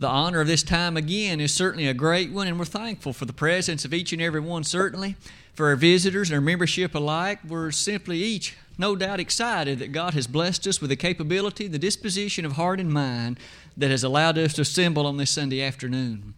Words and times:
The 0.00 0.08
honor 0.08 0.40
of 0.40 0.46
this 0.46 0.62
time 0.62 0.96
again 0.96 1.42
is 1.42 1.52
certainly 1.52 1.86
a 1.86 1.92
great 1.92 2.32
one, 2.32 2.46
and 2.46 2.58
we're 2.58 2.64
thankful 2.64 3.12
for 3.12 3.26
the 3.26 3.34
presence 3.34 3.84
of 3.84 3.92
each 3.92 4.14
and 4.14 4.22
every 4.22 4.40
one, 4.40 4.64
certainly. 4.64 5.14
For 5.52 5.66
our 5.66 5.76
visitors 5.76 6.30
and 6.30 6.36
our 6.36 6.40
membership 6.40 6.94
alike, 6.94 7.40
we're 7.46 7.70
simply 7.70 8.16
each, 8.16 8.56
no 8.78 8.96
doubt, 8.96 9.20
excited 9.20 9.78
that 9.78 9.92
God 9.92 10.14
has 10.14 10.26
blessed 10.26 10.66
us 10.66 10.80
with 10.80 10.88
the 10.88 10.96
capability, 10.96 11.68
the 11.68 11.78
disposition 11.78 12.46
of 12.46 12.52
heart 12.52 12.80
and 12.80 12.90
mind 12.90 13.38
that 13.76 13.90
has 13.90 14.02
allowed 14.02 14.38
us 14.38 14.54
to 14.54 14.62
assemble 14.62 15.06
on 15.06 15.18
this 15.18 15.32
Sunday 15.32 15.62
afternoon. 15.62 16.32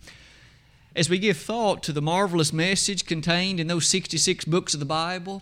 As 0.96 1.08
we 1.08 1.20
give 1.20 1.36
thought 1.36 1.84
to 1.84 1.92
the 1.92 2.02
marvelous 2.02 2.52
message 2.52 3.06
contained 3.06 3.60
in 3.60 3.68
those 3.68 3.86
66 3.86 4.44
books 4.44 4.74
of 4.74 4.80
the 4.80 4.86
Bible, 4.86 5.40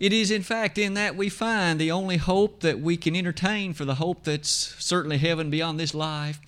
it 0.00 0.12
is, 0.12 0.32
in 0.32 0.42
fact, 0.42 0.76
in 0.76 0.94
that 0.94 1.14
we 1.14 1.28
find 1.28 1.78
the 1.78 1.92
only 1.92 2.16
hope 2.16 2.62
that 2.62 2.80
we 2.80 2.96
can 2.96 3.14
entertain 3.14 3.74
for 3.74 3.84
the 3.84 3.94
hope 3.94 4.24
that's 4.24 4.50
certainly 4.50 5.18
heaven 5.18 5.50
beyond 5.50 5.78
this 5.78 5.94
life. 5.94 6.40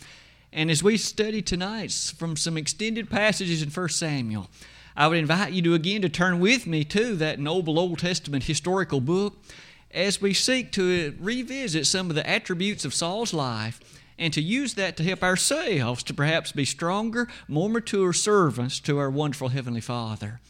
And 0.52 0.70
as 0.70 0.82
we 0.82 0.98
study 0.98 1.40
tonight 1.40 1.92
from 2.16 2.36
some 2.36 2.58
extended 2.58 3.08
passages 3.08 3.62
in 3.62 3.70
1 3.70 3.88
Samuel, 3.88 4.50
I 4.94 5.08
would 5.08 5.16
invite 5.16 5.54
you 5.54 5.62
to 5.62 5.74
again 5.74 6.02
to 6.02 6.10
turn 6.10 6.40
with 6.40 6.66
me 6.66 6.84
to 6.84 7.16
that 7.16 7.40
noble 7.40 7.78
Old 7.78 8.00
Testament 8.00 8.44
historical 8.44 9.00
book 9.00 9.42
as 9.90 10.20
we 10.20 10.34
seek 10.34 10.70
to 10.72 11.08
uh, 11.08 11.22
revisit 11.22 11.86
some 11.86 12.10
of 12.10 12.16
the 12.16 12.28
attributes 12.28 12.84
of 12.84 12.92
Saul's 12.92 13.32
life 13.32 13.80
and 14.18 14.32
to 14.34 14.42
use 14.42 14.74
that 14.74 14.96
to 14.98 15.04
help 15.04 15.22
ourselves 15.22 16.02
to 16.02 16.12
perhaps 16.12 16.52
be 16.52 16.66
stronger, 16.66 17.28
more 17.48 17.70
mature 17.70 18.12
servants 18.12 18.78
to 18.80 18.98
our 18.98 19.10
wonderful 19.10 19.48
Heavenly 19.48 19.80
Father. 19.80 20.40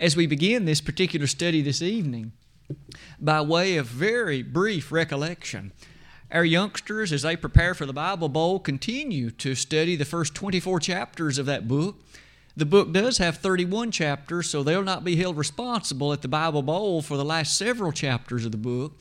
As 0.00 0.16
we 0.16 0.26
begin 0.26 0.64
this 0.64 0.80
particular 0.80 1.28
study 1.28 1.62
this 1.62 1.80
evening, 1.80 2.32
by 3.20 3.40
way 3.40 3.76
of 3.76 3.86
very 3.86 4.42
brief 4.42 4.90
recollection, 4.90 5.72
our 6.32 6.44
youngsters, 6.44 7.12
as 7.12 7.22
they 7.22 7.36
prepare 7.36 7.74
for 7.74 7.86
the 7.86 7.92
Bible 7.92 8.28
Bowl, 8.28 8.60
continue 8.60 9.30
to 9.32 9.54
study 9.54 9.96
the 9.96 10.04
first 10.04 10.34
24 10.34 10.80
chapters 10.80 11.38
of 11.38 11.46
that 11.46 11.66
book. 11.66 11.96
The 12.56 12.66
book 12.66 12.92
does 12.92 13.18
have 13.18 13.38
31 13.38 13.90
chapters, 13.90 14.48
so 14.48 14.62
they'll 14.62 14.82
not 14.82 15.04
be 15.04 15.16
held 15.16 15.36
responsible 15.36 16.12
at 16.12 16.22
the 16.22 16.28
Bible 16.28 16.62
Bowl 16.62 17.02
for 17.02 17.16
the 17.16 17.24
last 17.24 17.56
several 17.56 17.90
chapters 17.90 18.44
of 18.44 18.52
the 18.52 18.58
book. 18.58 18.92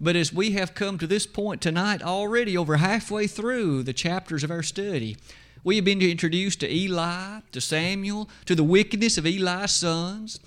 But 0.00 0.16
as 0.16 0.32
we 0.32 0.52
have 0.52 0.74
come 0.74 0.96
to 0.98 1.06
this 1.06 1.26
point 1.26 1.60
tonight, 1.60 2.02
already 2.02 2.56
over 2.56 2.76
halfway 2.76 3.26
through 3.26 3.82
the 3.82 3.92
chapters 3.92 4.44
of 4.44 4.50
our 4.50 4.62
study, 4.62 5.16
we 5.62 5.76
have 5.76 5.84
been 5.84 6.00
introduced 6.00 6.60
to 6.60 6.72
Eli, 6.72 7.40
to 7.52 7.60
Samuel, 7.60 8.28
to 8.46 8.54
the 8.54 8.64
wickedness 8.64 9.18
of 9.18 9.26
Eli's 9.26 9.72
sons, 9.72 10.40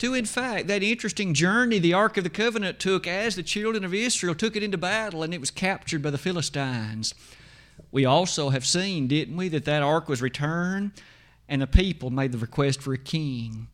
to, 0.00 0.14
in 0.14 0.24
fact, 0.24 0.66
that 0.66 0.82
interesting 0.82 1.34
journey 1.34 1.78
the 1.78 1.92
Ark 1.92 2.16
of 2.16 2.24
the 2.24 2.30
Covenant 2.30 2.78
took 2.78 3.06
as 3.06 3.36
the 3.36 3.42
children 3.42 3.84
of 3.84 3.94
Israel 3.94 4.34
took 4.34 4.56
it 4.56 4.62
into 4.62 4.78
battle 4.78 5.22
and 5.22 5.32
it 5.32 5.40
was 5.40 5.50
captured 5.50 6.02
by 6.02 6.10
the 6.10 6.18
Philistines. 6.18 7.14
We 7.92 8.06
also 8.06 8.48
have 8.48 8.66
seen, 8.66 9.08
didn't 9.08 9.36
we, 9.36 9.48
that 9.48 9.66
that 9.66 9.82
ark 9.82 10.08
was 10.08 10.22
returned 10.22 10.92
and 11.48 11.60
the 11.60 11.66
people 11.66 12.10
made 12.10 12.32
the 12.32 12.38
request 12.38 12.80
for 12.80 12.94
a 12.94 12.98
king. 12.98 13.68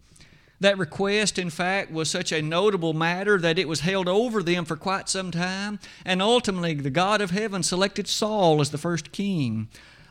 That 0.58 0.78
request, 0.78 1.38
in 1.38 1.50
fact, 1.50 1.92
was 1.92 2.10
such 2.10 2.32
a 2.32 2.42
notable 2.42 2.94
matter 2.94 3.38
that 3.38 3.58
it 3.58 3.68
was 3.68 3.80
held 3.80 4.08
over 4.08 4.42
them 4.42 4.64
for 4.64 4.74
quite 4.74 5.08
some 5.10 5.30
time, 5.30 5.78
and 6.04 6.22
ultimately 6.22 6.72
the 6.74 6.88
God 6.88 7.20
of 7.20 7.30
heaven 7.30 7.62
selected 7.62 8.08
Saul 8.08 8.62
as 8.62 8.70
the 8.70 8.78
first 8.78 9.12
king. 9.12 9.68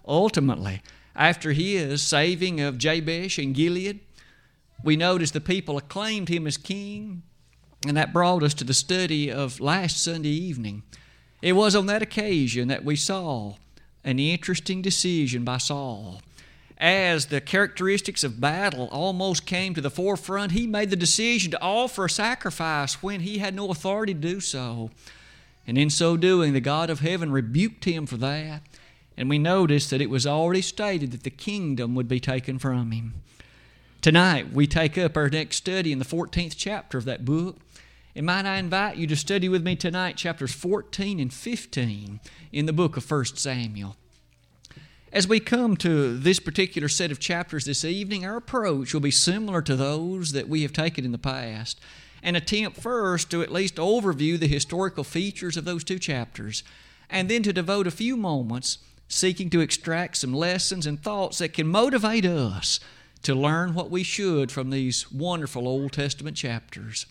Ultimately, 0.08 0.84
after 1.16 1.52
his 1.52 2.04
saving 2.04 2.62
of 2.62 2.78
Jabesh 2.78 3.44
and 3.44 3.56
Gilead, 3.56 4.02
we 4.84 4.96
notice 4.96 5.32
the 5.32 5.42
people 5.42 5.78
acclaimed 5.78 6.30
him 6.30 6.46
as 6.48 6.58
king, 6.58 7.24
and 7.88 7.98
that 7.98 8.14
brought 8.14 8.44
us 8.44 8.54
to 8.56 8.64
the 8.64 8.74
study 8.74 9.32
of 9.32 9.60
last 9.60 10.04
Sunday 10.04 10.30
evening. 10.30 10.84
It 11.42 11.54
was 11.54 11.76
on 11.76 11.86
that 11.88 12.02
occasion 12.02 12.68
that 12.70 12.84
we 12.84 12.96
saw 12.96 13.56
an 14.04 14.20
interesting 14.20 14.82
decision 14.82 15.44
by 15.44 15.58
Saul. 15.58 16.22
As 16.78 17.28
the 17.28 17.40
characteristics 17.40 18.24
of 18.24 18.42
battle 18.42 18.90
almost 18.92 19.46
came 19.46 19.74
to 19.74 19.82
the 19.82 19.90
forefront, 19.90 20.52
he 20.52 20.68
made 20.68 20.90
the 20.90 20.96
decision 20.96 21.52
to 21.52 21.62
offer 21.62 22.06
a 22.06 22.10
sacrifice 22.10 23.02
when 23.02 23.22
he 23.22 23.38
had 23.38 23.56
no 23.56 23.70
authority 23.70 24.14
to 24.14 24.20
do 24.20 24.40
so. 24.40 24.92
And 25.66 25.78
in 25.78 25.90
so 25.90 26.18
doing, 26.18 26.54
the 26.54 26.60
God 26.60 26.90
of 26.90 27.00
heaven 27.00 27.32
rebuked 27.32 27.86
him 27.86 28.06
for 28.06 28.18
that. 28.18 28.62
And 29.18 29.30
we 29.30 29.40
notice 29.40 29.90
that 29.90 30.02
it 30.02 30.10
was 30.10 30.28
already 30.28 30.62
stated 30.62 31.12
that 31.12 31.24
the 31.24 31.30
kingdom 31.30 31.96
would 31.96 32.10
be 32.10 32.20
taken 32.20 32.60
from 32.60 32.92
him. 32.92 33.14
Tonight, 34.06 34.54
we 34.54 34.68
take 34.68 35.00
up 35.00 35.18
our 35.18 35.30
next 35.30 35.56
study 35.56 35.92
in 35.92 35.98
the 35.98 36.06
14th 36.06 36.54
chapter 36.56 37.00
of 37.00 37.06
that 37.06 37.26
book. 37.26 37.58
And 38.16 38.28
might 38.28 38.46
I 38.46 38.58
invite 38.58 38.98
you 38.98 39.08
to 39.08 39.16
study 39.16 39.50
with 39.50 39.66
me 39.66 39.76
tonight 39.76 40.16
chapters 40.16 40.54
14 40.54 41.20
and 41.20 41.34
15 41.34 42.20
in 42.52 42.66
the 42.68 42.72
book 42.72 42.98
of 42.98 43.10
1 43.10 43.26
Samuel. 43.26 43.96
As 45.12 45.28
we 45.28 45.40
come 45.40 45.76
to 45.78 46.16
this 46.20 46.40
particular 46.40 46.88
set 46.88 47.10
of 47.10 47.20
chapters 47.20 47.66
this 47.66 47.84
evening, 47.84 48.24
our 48.24 48.38
approach 48.38 48.94
will 48.94 49.02
be 49.02 49.10
similar 49.10 49.64
to 49.64 49.76
those 49.76 50.34
that 50.34 50.48
we 50.48 50.62
have 50.62 50.72
taken 50.72 51.04
in 51.04 51.12
the 51.12 51.18
past 51.18 51.80
and 52.22 52.38
attempt 52.38 52.80
first 52.80 53.32
to 53.32 53.42
at 53.42 53.52
least 53.52 53.78
overview 53.78 54.38
the 54.38 54.48
historical 54.48 55.04
features 55.04 55.58
of 55.58 55.66
those 55.66 55.84
two 55.84 55.98
chapters, 55.98 56.64
and 57.10 57.28
then 57.28 57.42
to 57.42 57.52
devote 57.52 57.88
a 57.88 57.92
few 57.92 58.16
moments 58.16 58.78
seeking 59.08 59.50
to 59.50 59.62
extract 59.62 60.18
some 60.18 60.32
lessons 60.32 60.86
and 60.86 61.02
thoughts 61.02 61.40
that 61.40 61.54
can 61.54 61.68
motivate 61.68 62.24
us 62.24 62.80
to 63.24 63.34
learn 63.36 63.74
what 63.74 63.90
we 63.90 64.04
should 64.04 64.52
from 64.52 64.70
these 64.70 65.12
wonderful 65.12 65.68
Old 65.68 65.94
Testament 65.94 66.38
chapters. 66.38 67.06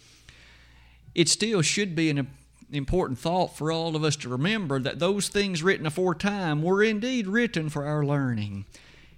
It 1.14 1.28
still 1.28 1.62
should 1.62 1.94
be 1.94 2.10
an 2.10 2.28
important 2.72 3.18
thought 3.18 3.56
for 3.56 3.70
all 3.70 3.96
of 3.96 4.04
us 4.04 4.16
to 4.16 4.28
remember 4.28 4.78
that 4.80 4.98
those 4.98 5.28
things 5.28 5.62
written 5.62 5.86
aforetime 5.86 6.62
were 6.62 6.82
indeed 6.82 7.26
written 7.26 7.68
for 7.68 7.84
our 7.84 8.04
learning. 8.04 8.64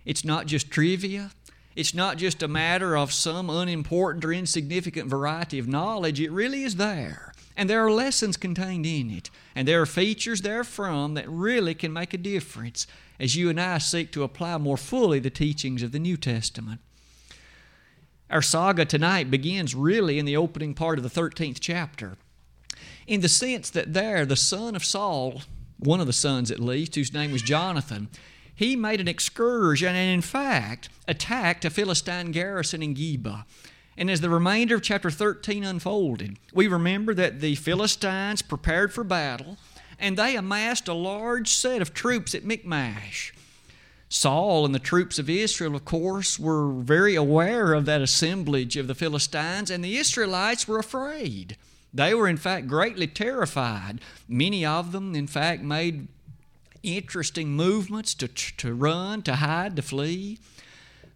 It's 0.05 0.25
not 0.25 0.47
just 0.47 0.71
trivia. 0.71 1.31
It's 1.75 1.95
not 1.95 2.17
just 2.17 2.43
a 2.43 2.49
matter 2.49 2.97
of 2.97 3.13
some 3.13 3.51
unimportant 3.51 4.25
or 4.25 4.33
insignificant 4.33 5.11
variety 5.11 5.59
of 5.59 5.69
knowledge. 5.69 6.21
It 6.21 6.31
really 6.31 6.63
is 6.63 6.77
there. 6.77 7.35
And 7.57 7.69
there 7.69 7.85
are 7.85 7.91
lessons 7.91 8.37
contained 8.37 8.87
in 8.87 9.11
it. 9.11 9.31
And 9.55 9.67
there 9.67 9.83
are 9.83 9.87
features 9.87 10.43
therefrom 10.43 11.15
that 11.15 11.29
really 11.29 11.75
can 11.75 11.93
make 11.93 12.15
a 12.15 12.19
difference 12.19 12.87
as 13.19 13.37
you 13.37 13.51
and 13.51 13.61
I 13.61 13.79
seek 13.79 14.13
to 14.13 14.23
apply 14.23 14.59
more 14.59 14.77
fully 14.77 15.19
the 15.19 15.31
teachings 15.31 15.83
of 15.83 15.93
the 15.93 15.99
New 15.99 16.17
Testament. 16.17 16.81
Our 18.29 18.43
saga 18.43 18.85
tonight 18.85 19.31
begins 19.31 19.75
really 19.75 20.19
in 20.19 20.25
the 20.25 20.37
opening 20.37 20.75
part 20.75 20.99
of 20.99 21.05
the 21.05 21.21
13th 21.21 21.59
chapter, 21.61 22.17
in 23.07 23.21
the 23.21 23.29
sense 23.29 23.71
that 23.71 23.95
there, 23.95 24.27
the 24.27 24.37
son 24.37 24.75
of 24.75 24.85
Saul, 24.85 25.43
one 25.79 26.01
of 26.01 26.07
the 26.07 26.13
sons 26.13 26.51
at 26.51 26.59
least, 26.59 26.97
whose 26.97 27.13
name 27.13 27.31
was 27.31 27.43
Jonathan, 27.43 28.09
he 28.55 28.75
made 28.75 29.01
an 29.01 29.07
excursion 29.07 29.95
and, 29.95 30.11
in 30.11 30.23
fact, 30.23 30.89
attacked 31.07 31.65
a 31.65 31.71
Philistine 31.71 32.33
garrison 32.33 32.83
in 32.83 32.95
Geba. 32.95 33.45
And 33.99 34.11
as 34.11 34.21
the 34.21 34.31
remainder 34.31 34.77
of 34.77 34.83
chapter 34.83 35.11
13 35.11 35.63
unfolded, 35.63 36.39
we 36.53 36.67
remember 36.67 37.15
that 37.15 37.41
the 37.41 37.55
Philistines 37.55 38.43
prepared 38.43 38.93
for 38.93 39.05
battle 39.05 39.57
and 39.99 40.17
they 40.17 40.37
amassed 40.37 40.89
a 40.89 40.95
large 40.95 41.53
set 41.53 41.83
of 41.83 41.95
troops 41.95 42.35
at 42.35 42.45
Michmash. 42.45 43.33
Saul 44.09 44.65
and 44.65 44.75
the 44.75 44.79
troops 44.79 45.19
of 45.19 45.29
Israel, 45.29 45.75
of 45.75 45.85
course, 45.85 46.39
were 46.39 46.71
very 46.71 47.17
aware 47.17 47.73
of 47.73 47.87
that 47.87 48.03
assemblage 48.03 48.77
of 48.77 48.87
the 48.87 48.95
Philistines, 48.95 49.71
and 49.71 49.85
the 49.85 49.97
Israelites 49.97 50.69
were 50.69 50.79
afraid. 50.79 51.57
They 51.93 52.15
were, 52.15 52.29
in 52.29 52.37
fact, 52.37 52.69
greatly 52.69 53.07
terrified. 53.07 54.01
Many 54.29 54.65
of 54.65 54.93
them, 54.93 55.15
in 55.15 55.27
fact, 55.27 55.63
made 55.63 56.09
interesting 56.83 57.51
movements 57.51 58.15
to, 58.15 58.29
to 58.29 58.75
run, 58.75 59.23
to 59.23 59.37
hide, 59.37 59.77
to 59.77 59.83
flee. 59.83 60.39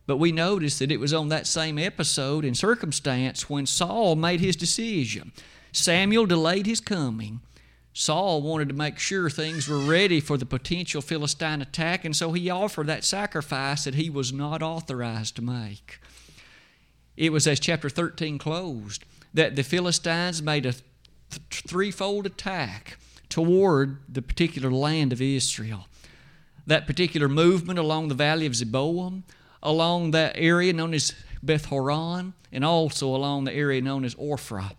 But 0.06 0.16
we 0.16 0.32
notice 0.32 0.78
that 0.80 0.90
it 0.90 0.98
was 0.98 1.14
on 1.14 1.28
that 1.28 1.46
same 1.46 1.78
episode 1.78 2.44
and 2.44 2.56
circumstance 2.56 3.48
when 3.48 3.66
Saul 3.66 4.16
made 4.16 4.40
his 4.40 4.56
decision. 4.56 5.30
Samuel 5.72 6.26
delayed 6.26 6.66
his 6.66 6.80
coming. 6.80 7.40
Saul 7.92 8.40
wanted 8.42 8.68
to 8.68 8.74
make 8.74 8.98
sure 8.98 9.28
things 9.28 9.68
were 9.68 9.78
ready 9.78 10.20
for 10.20 10.36
the 10.36 10.46
potential 10.46 11.02
Philistine 11.02 11.60
attack, 11.60 12.04
and 12.04 12.14
so 12.14 12.32
he 12.32 12.48
offered 12.48 12.86
that 12.86 13.04
sacrifice 13.04 13.84
that 13.84 13.96
he 13.96 14.08
was 14.08 14.32
not 14.32 14.62
authorized 14.62 15.36
to 15.36 15.42
make. 15.42 16.00
It 17.16 17.32
was 17.32 17.46
as 17.46 17.58
chapter 17.58 17.88
13 17.88 18.38
closed 18.38 19.04
that 19.34 19.56
the 19.56 19.64
Philistines 19.64 20.40
made 20.40 20.66
a 20.66 20.72
th- 20.72 20.84
threefold 21.50 22.26
attack 22.26 22.96
toward 23.28 23.98
the 24.08 24.22
particular 24.22 24.70
land 24.70 25.12
of 25.12 25.20
Israel. 25.20 25.86
That 26.66 26.86
particular 26.86 27.28
movement 27.28 27.78
along 27.78 28.08
the 28.08 28.14
valley 28.14 28.46
of 28.46 28.52
Zeboim, 28.52 29.24
along 29.62 30.12
that 30.12 30.36
area 30.36 30.72
known 30.72 30.94
as 30.94 31.12
Beth 31.42 31.66
Horon, 31.66 32.34
and 32.52 32.64
also 32.64 33.14
along 33.14 33.44
the 33.44 33.52
area 33.52 33.80
known 33.80 34.04
as 34.04 34.14
Ophrah 34.14 34.72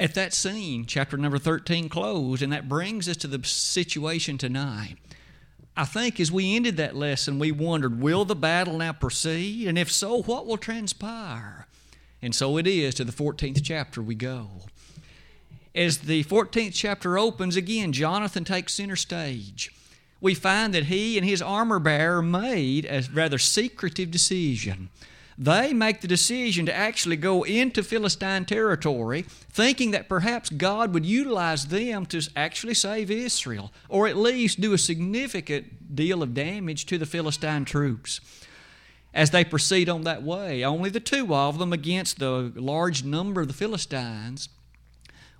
at 0.00 0.14
that 0.14 0.32
scene, 0.32 0.84
chapter 0.86 1.16
number 1.16 1.38
13 1.38 1.88
closed, 1.88 2.42
and 2.42 2.52
that 2.52 2.68
brings 2.68 3.08
us 3.08 3.16
to 3.18 3.26
the 3.26 3.44
situation 3.44 4.38
tonight. 4.38 4.96
I 5.76 5.84
think 5.84 6.20
as 6.20 6.30
we 6.30 6.54
ended 6.56 6.76
that 6.76 6.96
lesson, 6.96 7.38
we 7.38 7.50
wondered, 7.52 8.00
will 8.00 8.24
the 8.24 8.34
battle 8.34 8.78
now 8.78 8.92
proceed? 8.92 9.68
And 9.68 9.78
if 9.78 9.90
so, 9.90 10.22
what 10.22 10.46
will 10.46 10.58
transpire? 10.58 11.66
And 12.20 12.34
so 12.34 12.58
it 12.58 12.66
is 12.66 12.94
to 12.96 13.04
the 13.04 13.12
14th 13.12 13.62
chapter 13.64 14.02
we 14.02 14.14
go. 14.14 14.48
As 15.74 15.98
the 15.98 16.24
14th 16.24 16.74
chapter 16.74 17.16
opens, 17.16 17.56
again, 17.56 17.92
Jonathan 17.92 18.44
takes 18.44 18.74
center 18.74 18.96
stage. 18.96 19.72
we 20.22 20.34
find 20.34 20.72
that 20.72 20.84
he 20.84 21.18
and 21.18 21.26
his 21.28 21.42
armor 21.42 21.80
bearer 21.80 22.22
made 22.22 22.86
a 22.86 23.02
rather 23.12 23.38
secretive 23.38 24.10
decision. 24.10 24.88
They 25.42 25.72
make 25.72 26.00
the 26.00 26.06
decision 26.06 26.66
to 26.66 26.72
actually 26.74 27.16
go 27.16 27.42
into 27.42 27.82
Philistine 27.82 28.44
territory, 28.44 29.22
thinking 29.50 29.90
that 29.90 30.08
perhaps 30.08 30.50
God 30.50 30.94
would 30.94 31.04
utilize 31.04 31.66
them 31.66 32.06
to 32.06 32.22
actually 32.36 32.74
save 32.74 33.10
Israel, 33.10 33.72
or 33.88 34.06
at 34.06 34.16
least 34.16 34.60
do 34.60 34.72
a 34.72 34.78
significant 34.78 35.96
deal 35.96 36.22
of 36.22 36.32
damage 36.32 36.86
to 36.86 36.96
the 36.96 37.06
Philistine 37.06 37.64
troops. 37.64 38.20
As 39.12 39.30
they 39.30 39.42
proceed 39.42 39.88
on 39.88 40.04
that 40.04 40.22
way, 40.22 40.62
only 40.62 40.90
the 40.90 41.00
two 41.00 41.34
of 41.34 41.58
them 41.58 41.72
against 41.72 42.20
the 42.20 42.52
large 42.54 43.02
number 43.02 43.40
of 43.40 43.48
the 43.48 43.52
Philistines, 43.52 44.48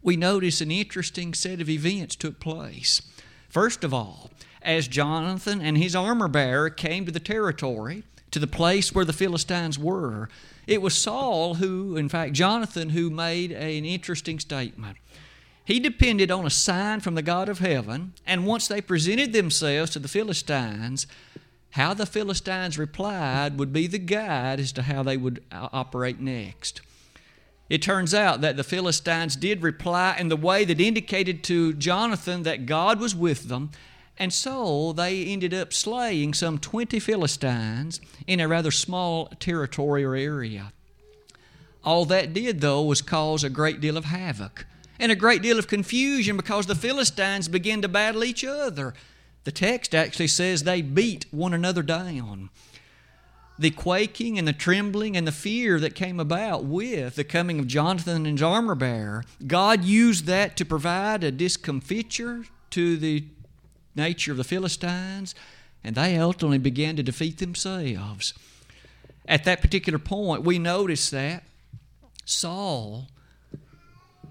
we 0.03 0.17
notice 0.17 0.61
an 0.61 0.73
interesting 0.73 1.33
set 1.33 1.61
of 1.61 1.71
events 1.71 2.17
took 2.17 2.41
place. 2.41 3.03
First 3.49 3.85
of 3.85 3.95
all, 3.95 4.33
as 4.63 4.89
Jonathan 4.89 5.61
and 5.61 5.79
his 5.79 5.95
armor 5.95 6.27
bearer 6.27 6.71
came 6.71 7.07
to 7.07 7.13
the 7.13 7.21
territory, 7.21 8.03
to 8.33 8.39
the 8.39 8.47
place 8.47 8.93
where 8.93 9.05
the 9.05 9.13
Philistines 9.13 9.79
were, 9.79 10.29
it 10.67 10.83
was 10.83 10.97
Saul 10.97 11.55
who, 11.55 11.97
in 11.97 12.09
fact, 12.09 12.33
Jonathan, 12.33 12.91
who 12.91 13.11
made 13.11 13.53
an 13.53 13.85
interesting 13.85 14.39
statement. 14.41 14.97
He 15.65 15.79
depended 15.79 16.31
on 16.31 16.45
a 16.45 16.51
sign 16.51 17.01
from 17.01 17.15
the 17.15 17.23
God 17.23 17.49
of 17.49 17.61
heaven, 17.61 18.15
and 18.27 18.47
once 18.47 18.67
they 18.67 18.81
presented 18.81 19.33
themselves 19.33 19.93
to 19.93 20.01
the 20.01 20.09
Philistines, 20.09 21.07
how 21.71 21.95
the 21.95 22.07
Philistines 22.07 22.79
replied 22.79 23.59
would 23.59 23.73
be 23.73 23.87
the 23.87 23.99
guide 23.99 24.61
as 24.61 24.73
to 24.73 24.83
how 24.83 25.03
they 25.03 25.17
would 25.17 25.43
uh, 25.53 25.69
operate 25.73 26.21
next. 26.21 26.81
It 27.71 27.81
turns 27.81 28.13
out 28.13 28.43
that 28.43 28.57
the 28.57 28.65
Philistines 28.65 29.37
did 29.37 29.63
reply 29.63 30.17
in 30.19 30.29
the 30.29 30.37
way 30.37 30.65
that 30.65 30.81
indicated 30.81 31.43
to 31.45 31.73
Jonathan 31.73 32.43
that 32.43 32.67
God 32.67 33.01
was 33.01 33.15
with 33.15 33.49
them 33.49 33.71
and 34.19 34.33
so 34.33 34.93
they 34.93 35.25
ended 35.25 35.55
up 35.55 35.73
slaying 35.73 36.35
some 36.35 36.59
20 36.59 37.01
Philistines 37.01 38.01
in 38.27 38.41
a 38.41 38.49
rather 38.49 38.71
small 38.71 39.27
territory 39.41 40.05
or 40.05 40.15
area. 40.15 40.73
All 41.85 42.05
that 42.07 42.33
did, 42.33 42.61
though, 42.61 42.83
was 42.83 43.03
cause 43.03 43.43
a 43.43 43.51
great 43.51 43.81
deal 43.81 43.97
of 43.97 44.05
havoc 44.05 44.67
and 44.99 45.11
a 45.11 45.17
great 45.17 45.43
deal 45.43 45.59
of 45.59 45.67
confusion 45.67 46.37
because 46.37 46.67
the 46.67 46.75
Philistines 46.75 47.49
began 47.49 47.83
to 47.83 47.89
battle 47.89 48.23
each 48.23 48.45
other. 48.45 48.95
The 49.45 49.51
text 49.53 49.95
actually 49.95 50.29
says 50.29 50.63
they 50.63 50.83
beat 50.83 51.27
one 51.33 51.53
another 51.53 51.83
down. 51.83 52.51
The 53.59 53.71
quaking 53.71 54.39
and 54.39 54.47
the 54.47 54.53
trembling 54.53 55.17
and 55.17 55.27
the 55.27 55.33
fear 55.33 55.81
that 55.81 55.95
came 55.95 56.21
about 56.21 56.65
with 56.65 57.17
the 57.17 57.25
coming 57.25 57.59
of 57.59 57.67
Jonathan 57.67 58.27
and 58.27 58.39
his 58.39 58.43
armor 58.43 58.75
bearer, 58.75 59.25
God 59.47 59.85
used 59.85 60.27
that 60.27 60.57
to 60.57 60.65
provide 60.65 61.25
a 61.25 61.33
discomfiture 61.33 62.45
to 62.71 62.97
the 62.97 63.25
nature 63.95 64.33
of 64.33 64.39
the 64.39 64.45
Philistines, 64.45 65.35
and 65.85 65.97
they 65.97 66.17
ultimately 66.17 66.59
began 66.59 66.97
to 66.97 67.03
defeat 67.03 67.39
themselves. 67.39 68.35
At 69.27 69.45
that 69.45 69.61
particular 69.61 69.99
point, 69.99 70.43
we 70.43 70.59
notice 70.59 71.11
that 71.11 71.45
Saul, 72.25 73.09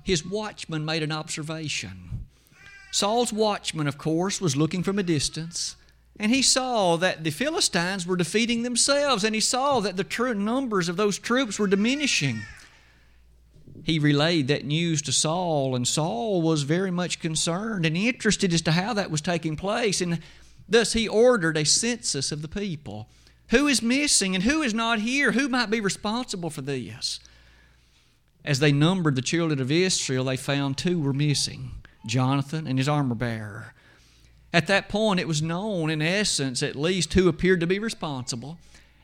his 0.03 0.25
watchman, 0.25 0.85
made 0.85 1.03
an 1.03 1.11
observation. 1.11 2.25
Saul's 2.91 3.31
watchman, 3.31 3.87
of 3.87 3.97
course, 3.97 4.41
was 4.41 4.57
looking 4.57 4.83
from 4.83 4.99
a 4.99 5.03
distance, 5.03 5.75
and 6.19 6.31
he 6.31 6.41
saw 6.41 6.97
that 6.97 7.23
the 7.23 7.31
Philistines 7.31 8.05
were 8.05 8.17
defeating 8.17 8.63
themselves, 8.63 9.23
and 9.23 9.33
he 9.33 9.41
saw 9.41 9.79
that 9.79 9.97
the 9.97 10.03
true 10.03 10.33
numbers 10.33 10.89
of 10.89 10.97
those 10.97 11.17
troops 11.17 11.57
were 11.57 11.67
diminishing 11.67 12.41
he 13.83 13.99
relayed 13.99 14.47
that 14.47 14.65
news 14.65 15.01
to 15.03 15.11
Saul, 15.11 15.75
and 15.75 15.87
Saul 15.87 16.41
was 16.41 16.63
very 16.63 16.91
much 16.91 17.19
concerned 17.19 17.85
and 17.85 17.97
interested 17.97 18.53
as 18.53 18.61
to 18.63 18.71
how 18.71 18.93
that 18.93 19.11
was 19.11 19.21
taking 19.21 19.55
place. 19.55 20.01
And 20.01 20.19
thus 20.69 20.93
he 20.93 21.07
ordered 21.07 21.57
a 21.57 21.65
census 21.65 22.31
of 22.31 22.41
the 22.41 22.47
people. 22.47 23.07
Who 23.49 23.67
is 23.67 23.81
missing 23.81 24.35
and 24.35 24.43
who 24.43 24.61
is 24.61 24.73
not 24.73 24.99
here? 24.99 25.31
Who 25.33 25.49
might 25.49 25.69
be 25.69 25.81
responsible 25.81 26.49
for 26.49 26.61
this? 26.61 27.19
As 28.45 28.59
they 28.59 28.71
numbered 28.71 29.15
the 29.15 29.21
children 29.21 29.59
of 29.59 29.71
Israel, 29.71 30.25
they 30.25 30.37
found 30.37 30.77
two 30.77 31.01
were 31.01 31.13
missing 31.13 31.71
Jonathan 32.05 32.65
and 32.67 32.77
his 32.77 32.87
armor 32.87 33.15
bearer. 33.15 33.73
At 34.53 34.67
that 34.67 34.89
point, 34.89 35.19
it 35.19 35.27
was 35.27 35.41
known, 35.41 35.89
in 35.89 36.01
essence, 36.01 36.61
at 36.61 36.75
least, 36.75 37.13
who 37.13 37.27
appeared 37.27 37.59
to 37.61 37.67
be 37.67 37.79
responsible. 37.79 38.57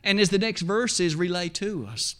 And 0.04 0.20
as 0.20 0.30
the 0.30 0.38
next 0.38 0.62
verses 0.62 1.14
relay 1.14 1.48
to 1.50 1.86
us, 1.86 2.16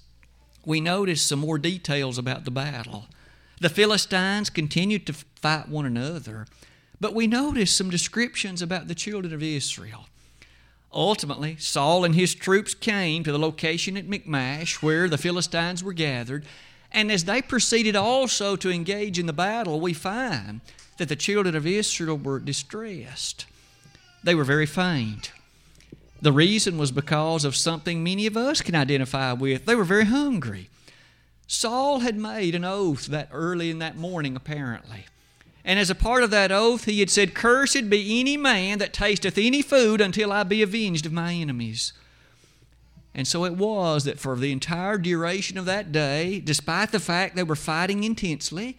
we 0.65 0.81
notice 0.81 1.23
some 1.23 1.39
more 1.39 1.59
details 1.59 2.19
about 2.19 2.45
the 2.45 2.51
battle. 2.51 3.07
The 3.61 3.69
Philistines 3.69 4.51
continued 4.51 5.07
to 5.07 5.13
fight 5.13 5.69
one 5.69 5.87
another, 5.87 6.47
but 7.01 7.15
we 7.15 7.27
notice 7.27 7.73
some 7.73 7.91
descriptions 7.91 8.63
about 8.63 8.89
the 8.89 8.95
children 8.95 9.33
of 9.33 9.43
Israel. 9.43 10.07
Ultimately, 10.93 11.57
Saul 11.59 12.05
and 12.05 12.15
his 12.15 12.35
troops 12.35 12.75
came 12.75 13.23
to 13.25 13.33
the 13.33 13.39
location 13.39 13.97
at 13.97 14.09
Michmash 14.09 14.83
where 14.83 15.09
the 15.09 15.19
Philistines 15.19 15.83
were 15.83 15.93
gathered, 15.93 16.45
and 16.91 17.13
as 17.13 17.25
they 17.25 17.43
proceeded 17.43 17.97
also 17.97 18.57
to 18.57 18.71
engage 18.71 19.19
in 19.19 19.27
the 19.27 19.33
battle, 19.33 19.81
we 19.81 19.93
find 19.93 20.61
that 20.97 21.09
the 21.09 21.17
children 21.17 21.55
of 21.55 21.67
Israel 21.67 22.17
were 22.17 22.39
distressed. 22.39 23.47
They 24.25 24.35
were 24.35 24.45
very 24.45 24.67
faint. 24.67 25.33
The 26.21 26.33
reason 26.33 26.79
was 26.79 26.91
because 26.91 27.45
of 27.45 27.55
something 27.55 28.03
many 28.03 28.27
of 28.27 28.37
us 28.37 28.61
can 28.61 28.75
identify 28.75 29.33
with. 29.33 29.67
They 29.67 29.77
were 29.77 29.85
very 29.85 30.07
hungry. 30.07 30.69
Saul 31.47 32.01
had 32.01 32.17
made 32.17 32.55
an 32.55 32.65
oath 32.65 33.07
that 33.07 33.29
early 33.33 33.71
in 33.71 33.79
that 33.79 33.97
morning, 33.97 34.35
apparently. 34.35 35.07
And 35.65 35.79
as 35.79 35.91
a 35.91 35.95
part 35.95 36.23
of 36.23 36.31
that 36.31 36.51
oath, 36.51 36.85
he 36.85 37.01
had 37.01 37.11
said, 37.11 37.35
Cursed 37.35 37.89
be 37.89 38.21
any 38.21 38.37
man 38.37 38.79
that 38.79 38.93
tasteth 38.93 39.39
any 39.39 39.63
food 39.63 40.01
until 40.01 40.33
I 40.33 40.43
be 40.43 40.63
avenged 40.63 41.07
of 41.07 41.13
my 41.13 41.33
enemies. 41.33 41.93
And 43.15 43.27
so 43.27 43.45
it 43.45 43.55
was 43.55 44.05
that 44.05 44.19
for 44.19 44.37
the 44.37 44.53
entire 44.53 44.99
duration 44.99 45.57
of 45.57 45.67
that 45.67 45.93
day, 45.93 46.41
despite 46.41 46.91
the 46.91 47.01
fact 47.01 47.37
they 47.37 47.43
were 47.43 47.57
fighting 47.57 48.05
intensely, 48.05 48.77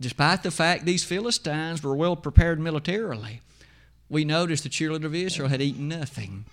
despite 0.00 0.42
the 0.42 0.50
fact 0.50 0.84
these 0.84 1.04
Philistines 1.04 1.82
were 1.82 1.94
well 1.94 2.16
prepared 2.16 2.60
militarily, 2.60 3.40
we 4.08 4.24
noticed 4.24 4.62
the 4.62 4.68
children 4.68 5.04
of 5.04 5.14
Israel 5.14 5.48
had 5.48 5.62
eaten 5.62 5.88
nothing 5.88 6.44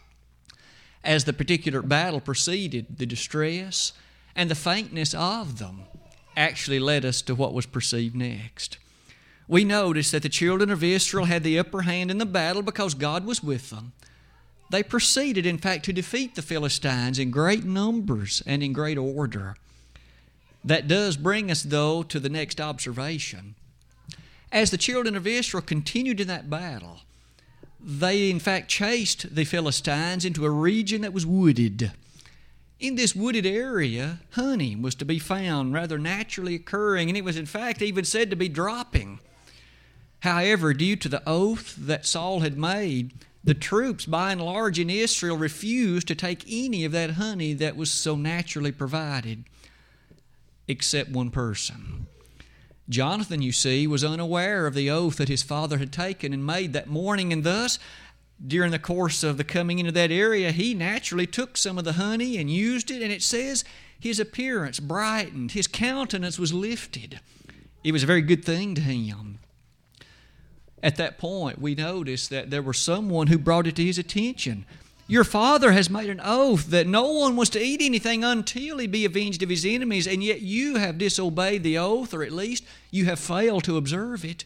as 1.03 1.25
the 1.25 1.33
particular 1.33 1.81
battle 1.81 2.21
proceeded, 2.21 2.97
the 2.97 3.05
distress 3.05 3.93
and 4.35 4.49
the 4.49 4.55
faintness 4.55 5.13
of 5.13 5.59
them 5.59 5.83
actually 6.35 6.79
led 6.79 7.05
us 7.05 7.21
to 7.21 7.35
what 7.35 7.53
was 7.53 7.65
perceived 7.65 8.15
next. 8.15 8.77
We 9.47 9.63
notice 9.63 10.11
that 10.11 10.23
the 10.23 10.29
children 10.29 10.69
of 10.69 10.83
Israel 10.83 11.25
had 11.25 11.43
the 11.43 11.59
upper 11.59 11.81
hand 11.81 12.09
in 12.09 12.17
the 12.17 12.25
battle 12.25 12.61
because 12.61 12.93
God 12.93 13.25
was 13.25 13.43
with 13.43 13.69
them. 13.69 13.91
They 14.69 14.81
proceeded, 14.81 15.45
in 15.45 15.57
fact, 15.57 15.85
to 15.85 15.93
defeat 15.93 16.35
the 16.35 16.41
Philistines 16.41 17.19
in 17.19 17.29
great 17.29 17.63
numbers 17.63 18.41
and 18.47 18.63
in 18.63 18.73
great 18.73 18.97
order. 18.97 19.55
That 20.63 20.87
does 20.87 21.17
bring 21.17 21.51
us, 21.51 21.61
though, 21.61 22.03
to 22.03 22.19
the 22.19 22.29
next 22.29 22.61
observation. 22.61 23.55
As 24.51 24.71
the 24.71 24.77
children 24.77 25.15
of 25.15 25.27
Israel 25.27 25.61
continued 25.61 26.19
in 26.19 26.27
that 26.29 26.49
battle, 26.49 27.01
they 27.83 28.29
in 28.29 28.39
fact 28.39 28.69
chased 28.69 29.35
the 29.35 29.43
Philistines 29.43 30.23
into 30.23 30.45
a 30.45 30.49
region 30.49 31.01
that 31.01 31.13
was 31.13 31.25
wooded. 31.25 31.91
In 32.79 32.95
this 32.95 33.15
wooded 33.15 33.45
area, 33.45 34.19
honey 34.31 34.75
was 34.75 34.95
to 34.95 35.05
be 35.05 35.19
found 35.19 35.73
rather 35.73 35.97
naturally 35.97 36.55
occurring, 36.55 37.09
and 37.09 37.17
it 37.17 37.23
was 37.23 37.37
in 37.37 37.45
fact 37.45 37.81
even 37.81 38.05
said 38.05 38.29
to 38.29 38.35
be 38.35 38.49
dropping. 38.49 39.19
However, 40.19 40.73
due 40.73 40.95
to 40.95 41.09
the 41.09 41.21
oath 41.27 41.75
that 41.77 42.05
Saul 42.05 42.39
had 42.39 42.57
made, 42.57 43.13
the 43.43 43.53
troops, 43.53 44.05
by 44.05 44.31
and 44.31 44.41
large 44.41 44.79
in 44.79 44.89
Israel, 44.89 45.37
refused 45.37 46.07
to 46.07 46.15
take 46.15 46.45
any 46.47 46.85
of 46.85 46.93
that 46.93 47.11
honey 47.11 47.53
that 47.53 47.75
was 47.75 47.91
so 47.91 48.15
naturally 48.15 48.71
provided, 48.71 49.43
except 50.67 51.09
one 51.09 51.29
person. 51.29 52.07
Jonathan, 52.89 53.41
you 53.41 53.51
see, 53.51 53.87
was 53.87 54.03
unaware 54.03 54.67
of 54.67 54.73
the 54.73 54.89
oath 54.89 55.17
that 55.17 55.29
his 55.29 55.43
father 55.43 55.77
had 55.77 55.91
taken 55.91 56.33
and 56.33 56.45
made 56.45 56.73
that 56.73 56.87
morning, 56.87 57.31
and 57.31 57.43
thus, 57.43 57.79
during 58.45 58.71
the 58.71 58.79
course 58.79 59.23
of 59.23 59.37
the 59.37 59.43
coming 59.43 59.79
into 59.79 59.91
that 59.91 60.11
area, 60.11 60.51
he 60.51 60.73
naturally 60.73 61.25
took 61.25 61.55
some 61.55 61.77
of 61.77 61.85
the 61.85 61.93
honey 61.93 62.37
and 62.37 62.49
used 62.49 62.91
it, 62.91 63.01
and 63.01 63.11
it 63.11 63.21
says 63.21 63.63
his 63.97 64.19
appearance 64.19 64.81
brightened, 64.81 65.53
his 65.53 65.67
countenance 65.67 66.37
was 66.37 66.53
lifted. 66.53 67.21
It 67.83 67.93
was 67.93 68.03
a 68.03 68.07
very 68.07 68.21
good 68.21 68.43
thing 68.43 68.75
to 68.75 68.81
him. 68.81 69.39
At 70.81 70.97
that 70.97 71.17
point, 71.17 71.61
we 71.61 71.75
notice 71.75 72.27
that 72.27 72.49
there 72.49 72.61
was 72.61 72.77
someone 72.77 73.27
who 73.27 73.37
brought 73.37 73.67
it 73.67 73.77
to 73.77 73.85
his 73.85 73.97
attention. 73.97 74.65
Your 75.07 75.23
father 75.23 75.73
has 75.73 75.89
made 75.89 76.09
an 76.09 76.21
oath 76.23 76.67
that 76.67 76.87
no 76.87 77.11
one 77.11 77.35
was 77.35 77.49
to 77.51 77.61
eat 77.61 77.81
anything 77.81 78.23
until 78.23 78.77
he 78.77 78.87
be 78.87 79.05
avenged 79.05 79.43
of 79.43 79.49
his 79.49 79.65
enemies, 79.65 80.07
and 80.07 80.23
yet 80.23 80.41
you 80.41 80.77
have 80.77 80.97
disobeyed 80.97 81.63
the 81.63 81.77
oath, 81.77 82.13
or 82.13 82.23
at 82.23 82.31
least 82.31 82.63
you 82.89 83.05
have 83.05 83.19
failed 83.19 83.65
to 83.65 83.77
observe 83.77 84.23
it. 84.23 84.45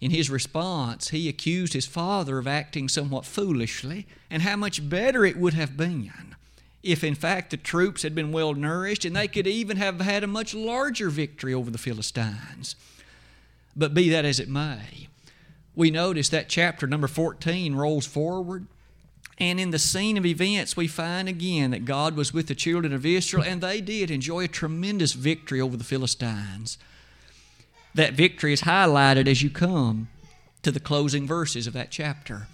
In 0.00 0.10
his 0.10 0.30
response, 0.30 1.08
he 1.10 1.28
accused 1.28 1.72
his 1.72 1.86
father 1.86 2.38
of 2.38 2.46
acting 2.46 2.88
somewhat 2.88 3.26
foolishly, 3.26 4.06
and 4.30 4.42
how 4.42 4.56
much 4.56 4.88
better 4.88 5.24
it 5.24 5.36
would 5.36 5.54
have 5.54 5.76
been 5.76 6.34
if, 6.82 7.02
in 7.02 7.14
fact, 7.14 7.50
the 7.50 7.56
troops 7.56 8.02
had 8.02 8.14
been 8.14 8.32
well 8.32 8.54
nourished 8.54 9.04
and 9.04 9.14
they 9.14 9.28
could 9.28 9.46
even 9.46 9.76
have 9.76 10.00
had 10.00 10.24
a 10.24 10.28
much 10.28 10.54
larger 10.54 11.10
victory 11.10 11.52
over 11.52 11.70
the 11.70 11.78
Philistines. 11.78 12.76
But 13.76 13.94
be 13.94 14.08
that 14.10 14.24
as 14.24 14.40
it 14.40 14.48
may, 14.48 15.08
we 15.74 15.90
notice 15.90 16.28
that 16.30 16.48
chapter 16.48 16.86
number 16.86 17.06
14 17.06 17.74
rolls 17.74 18.06
forward. 18.06 18.66
And 19.40 19.60
in 19.60 19.70
the 19.70 19.78
scene 19.78 20.16
of 20.16 20.26
events, 20.26 20.76
we 20.76 20.88
find 20.88 21.28
again 21.28 21.70
that 21.70 21.84
God 21.84 22.16
was 22.16 22.34
with 22.34 22.48
the 22.48 22.56
children 22.56 22.92
of 22.92 23.06
Israel, 23.06 23.44
and 23.44 23.60
they 23.60 23.80
did 23.80 24.10
enjoy 24.10 24.44
a 24.44 24.48
tremendous 24.48 25.12
victory 25.12 25.60
over 25.60 25.76
the 25.76 25.84
Philistines. 25.84 26.76
That 27.94 28.14
victory 28.14 28.52
is 28.52 28.62
highlighted 28.62 29.28
as 29.28 29.42
you 29.42 29.50
come 29.50 30.08
to 30.62 30.72
the 30.72 30.80
closing 30.80 31.26
verses 31.26 31.68
of 31.68 31.72
that 31.74 31.90
chapter. 31.90 32.48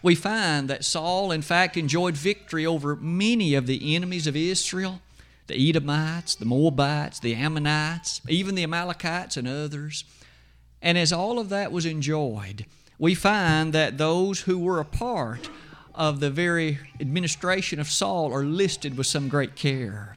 We 0.00 0.14
find 0.14 0.70
that 0.70 0.84
Saul, 0.84 1.32
in 1.32 1.42
fact, 1.42 1.76
enjoyed 1.76 2.16
victory 2.16 2.64
over 2.64 2.96
many 2.96 3.54
of 3.54 3.66
the 3.66 3.94
enemies 3.94 4.26
of 4.26 4.36
Israel 4.36 5.00
the 5.48 5.68
Edomites, 5.68 6.36
the 6.36 6.44
Moabites, 6.44 7.18
the 7.18 7.34
Ammonites, 7.34 8.20
even 8.28 8.54
the 8.54 8.62
Amalekites, 8.62 9.36
and 9.36 9.48
others. 9.48 10.04
And 10.80 10.96
as 10.96 11.12
all 11.12 11.38
of 11.38 11.48
that 11.50 11.72
was 11.72 11.84
enjoyed, 11.84 12.64
we 12.96 13.14
find 13.14 13.72
that 13.72 13.98
those 13.98 14.42
who 14.42 14.58
were 14.58 14.78
a 14.78 14.84
part 14.84 15.50
of 15.94 16.20
the 16.20 16.30
very 16.30 16.78
administration 17.00 17.80
of 17.80 17.90
Saul 17.90 18.32
are 18.32 18.44
listed 18.44 18.96
with 18.96 19.06
some 19.06 19.28
great 19.28 19.56
care. 19.56 20.16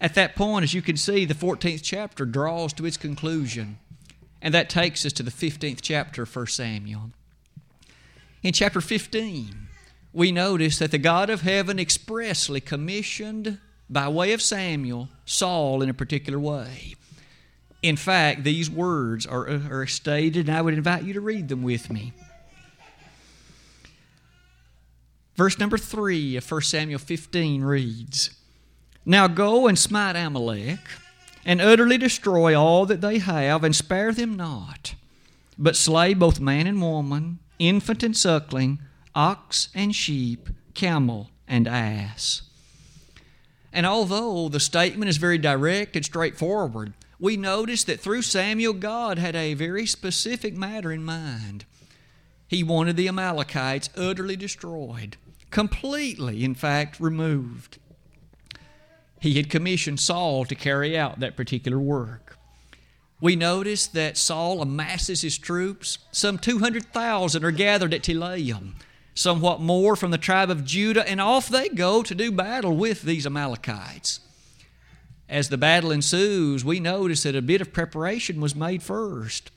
At 0.00 0.14
that 0.14 0.36
point, 0.36 0.62
as 0.62 0.74
you 0.74 0.82
can 0.82 0.96
see, 0.96 1.24
the 1.24 1.34
14th 1.34 1.80
chapter 1.82 2.24
draws 2.26 2.72
to 2.74 2.86
its 2.86 2.96
conclusion. 2.96 3.78
And 4.42 4.52
that 4.54 4.68
takes 4.68 5.06
us 5.06 5.12
to 5.14 5.22
the 5.22 5.30
15th 5.30 5.80
chapter 5.80 6.22
of 6.22 6.36
1 6.36 6.46
Samuel. 6.48 7.10
In 8.42 8.52
chapter 8.52 8.80
15, 8.80 9.68
we 10.12 10.30
notice 10.30 10.78
that 10.78 10.90
the 10.90 10.98
God 10.98 11.30
of 11.30 11.40
heaven 11.40 11.78
expressly 11.78 12.60
commissioned, 12.60 13.58
by 13.88 14.08
way 14.08 14.32
of 14.32 14.42
Samuel, 14.42 15.08
Saul 15.24 15.82
in 15.82 15.88
a 15.88 15.94
particular 15.94 16.38
way. 16.38 16.94
In 17.82 17.96
fact, 17.96 18.44
these 18.44 18.70
words 18.70 19.26
are, 19.26 19.48
are 19.70 19.86
stated, 19.86 20.48
and 20.48 20.56
I 20.56 20.62
would 20.62 20.74
invite 20.74 21.04
you 21.04 21.14
to 21.14 21.20
read 21.20 21.48
them 21.48 21.62
with 21.62 21.90
me. 21.90 22.12
Verse 25.36 25.58
number 25.58 25.76
3 25.76 26.36
of 26.36 26.50
1 26.50 26.60
Samuel 26.62 26.98
15 26.98 27.62
reads 27.62 28.30
Now 29.04 29.28
go 29.28 29.66
and 29.66 29.78
smite 29.78 30.16
Amalek, 30.16 30.80
and 31.44 31.60
utterly 31.60 31.98
destroy 31.98 32.58
all 32.58 32.86
that 32.86 33.02
they 33.02 33.18
have, 33.18 33.62
and 33.62 33.76
spare 33.76 34.12
them 34.12 34.34
not, 34.34 34.94
but 35.58 35.76
slay 35.76 36.14
both 36.14 36.40
man 36.40 36.66
and 36.66 36.80
woman, 36.80 37.38
infant 37.58 38.02
and 38.02 38.16
suckling, 38.16 38.78
ox 39.14 39.68
and 39.74 39.94
sheep, 39.94 40.48
camel 40.74 41.30
and 41.46 41.68
ass. 41.68 42.42
And 43.72 43.84
although 43.84 44.48
the 44.48 44.58
statement 44.58 45.10
is 45.10 45.18
very 45.18 45.36
direct 45.36 45.96
and 45.96 46.04
straightforward, 46.04 46.94
we 47.18 47.36
notice 47.36 47.84
that 47.84 48.00
through 48.00 48.22
Samuel, 48.22 48.72
God 48.72 49.18
had 49.18 49.36
a 49.36 49.52
very 49.54 49.86
specific 49.86 50.54
matter 50.54 50.90
in 50.90 51.04
mind. 51.04 51.66
He 52.48 52.62
wanted 52.62 52.96
the 52.96 53.08
Amalekites 53.08 53.90
utterly 53.96 54.36
destroyed, 54.36 55.16
completely, 55.50 56.44
in 56.44 56.54
fact, 56.54 57.00
removed. 57.00 57.78
He 59.20 59.34
had 59.34 59.50
commissioned 59.50 60.00
Saul 60.00 60.44
to 60.44 60.54
carry 60.54 60.96
out 60.96 61.20
that 61.20 61.36
particular 61.36 61.78
work. 61.78 62.38
We 63.20 63.34
notice 63.34 63.86
that 63.86 64.18
Saul 64.18 64.60
amasses 64.60 65.22
his 65.22 65.38
troops. 65.38 65.98
Some 66.12 66.38
200,000 66.38 67.44
are 67.44 67.50
gathered 67.50 67.94
at 67.94 68.02
Telaim, 68.02 68.74
somewhat 69.14 69.60
more 69.60 69.96
from 69.96 70.10
the 70.10 70.18
tribe 70.18 70.50
of 70.50 70.64
Judah, 70.64 71.08
and 71.08 71.20
off 71.20 71.48
they 71.48 71.70
go 71.70 72.02
to 72.02 72.14
do 72.14 72.30
battle 72.30 72.76
with 72.76 73.02
these 73.02 73.26
Amalekites. 73.26 74.20
As 75.28 75.48
the 75.48 75.58
battle 75.58 75.90
ensues, 75.90 76.64
we 76.64 76.78
notice 76.78 77.22
that 77.22 77.34
a 77.34 77.42
bit 77.42 77.60
of 77.60 77.72
preparation 77.72 78.40
was 78.40 78.54
made 78.54 78.82
first. 78.82 79.50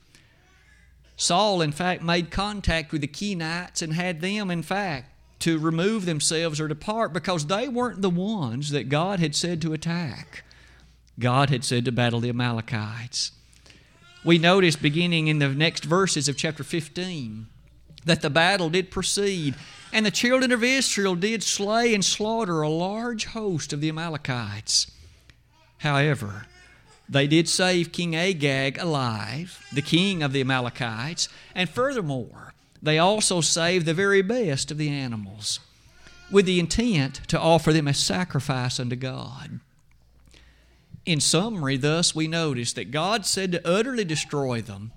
Saul, 1.16 1.60
in 1.60 1.70
fact, 1.70 2.02
made 2.02 2.30
contact 2.30 2.92
with 2.92 3.02
the 3.02 3.06
Kenites 3.06 3.82
and 3.82 3.92
had 3.92 4.22
them, 4.22 4.50
in 4.50 4.62
fact, 4.62 5.12
to 5.40 5.58
remove 5.58 6.06
themselves 6.06 6.60
or 6.60 6.68
depart 6.68 7.12
because 7.12 7.46
they 7.46 7.68
weren't 7.68 8.02
the 8.02 8.10
ones 8.10 8.70
that 8.70 8.88
God 8.88 9.20
had 9.20 9.34
said 9.34 9.60
to 9.62 9.72
attack. 9.72 10.44
God 11.18 11.50
had 11.50 11.64
said 11.64 11.84
to 11.84 11.92
battle 11.92 12.20
the 12.20 12.28
Amalekites. 12.28 13.32
We 14.24 14.38
notice 14.38 14.76
beginning 14.76 15.28
in 15.28 15.38
the 15.38 15.48
next 15.48 15.84
verses 15.84 16.28
of 16.28 16.36
chapter 16.36 16.62
15 16.62 17.46
that 18.04 18.22
the 18.22 18.30
battle 18.30 18.70
did 18.70 18.90
proceed, 18.90 19.54
and 19.92 20.06
the 20.06 20.10
children 20.10 20.52
of 20.52 20.64
Israel 20.64 21.14
did 21.14 21.42
slay 21.42 21.94
and 21.94 22.04
slaughter 22.04 22.62
a 22.62 22.68
large 22.68 23.26
host 23.26 23.72
of 23.72 23.80
the 23.80 23.88
Amalekites. 23.88 24.90
However, 25.78 26.46
they 27.08 27.26
did 27.26 27.48
save 27.48 27.92
King 27.92 28.14
Agag 28.14 28.78
alive, 28.78 29.66
the 29.72 29.82
king 29.82 30.22
of 30.22 30.32
the 30.32 30.40
Amalekites, 30.40 31.28
and 31.54 31.68
furthermore, 31.68 32.54
they 32.82 32.98
also 32.98 33.40
saved 33.40 33.86
the 33.86 33.94
very 33.94 34.22
best 34.22 34.70
of 34.70 34.78
the 34.78 34.88
animals, 34.88 35.60
with 36.30 36.46
the 36.46 36.60
intent 36.60 37.20
to 37.28 37.38
offer 37.38 37.72
them 37.72 37.88
as 37.88 37.98
sacrifice 37.98 38.80
unto 38.80 38.96
God. 38.96 39.60
In 41.04 41.20
summary, 41.20 41.76
thus, 41.76 42.14
we 42.14 42.28
notice 42.28 42.72
that 42.74 42.90
God 42.90 43.26
said 43.26 43.52
to 43.52 43.68
utterly 43.68 44.04
destroy 44.04 44.60
them, 44.60 44.92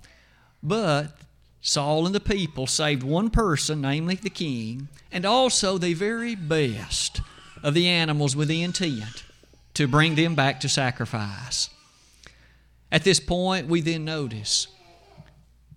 but 0.62 1.16
Saul 1.60 2.06
and 2.06 2.14
the 2.14 2.20
people 2.20 2.66
saved 2.66 3.02
one 3.02 3.30
person, 3.30 3.80
namely 3.80 4.16
the 4.16 4.30
king, 4.30 4.88
and 5.10 5.24
also 5.24 5.78
the 5.78 5.94
very 5.94 6.34
best 6.34 7.20
of 7.62 7.72
the 7.74 7.88
animals 7.88 8.36
with 8.36 8.48
the 8.48 8.62
intent 8.62 9.24
to 9.72 9.88
bring 9.88 10.14
them 10.14 10.34
back 10.34 10.60
to 10.60 10.68
sacrifice. 10.68 11.70
At 12.92 13.02
this 13.02 13.18
point, 13.18 13.66
we 13.66 13.80
then 13.80 14.04
notice 14.04 14.68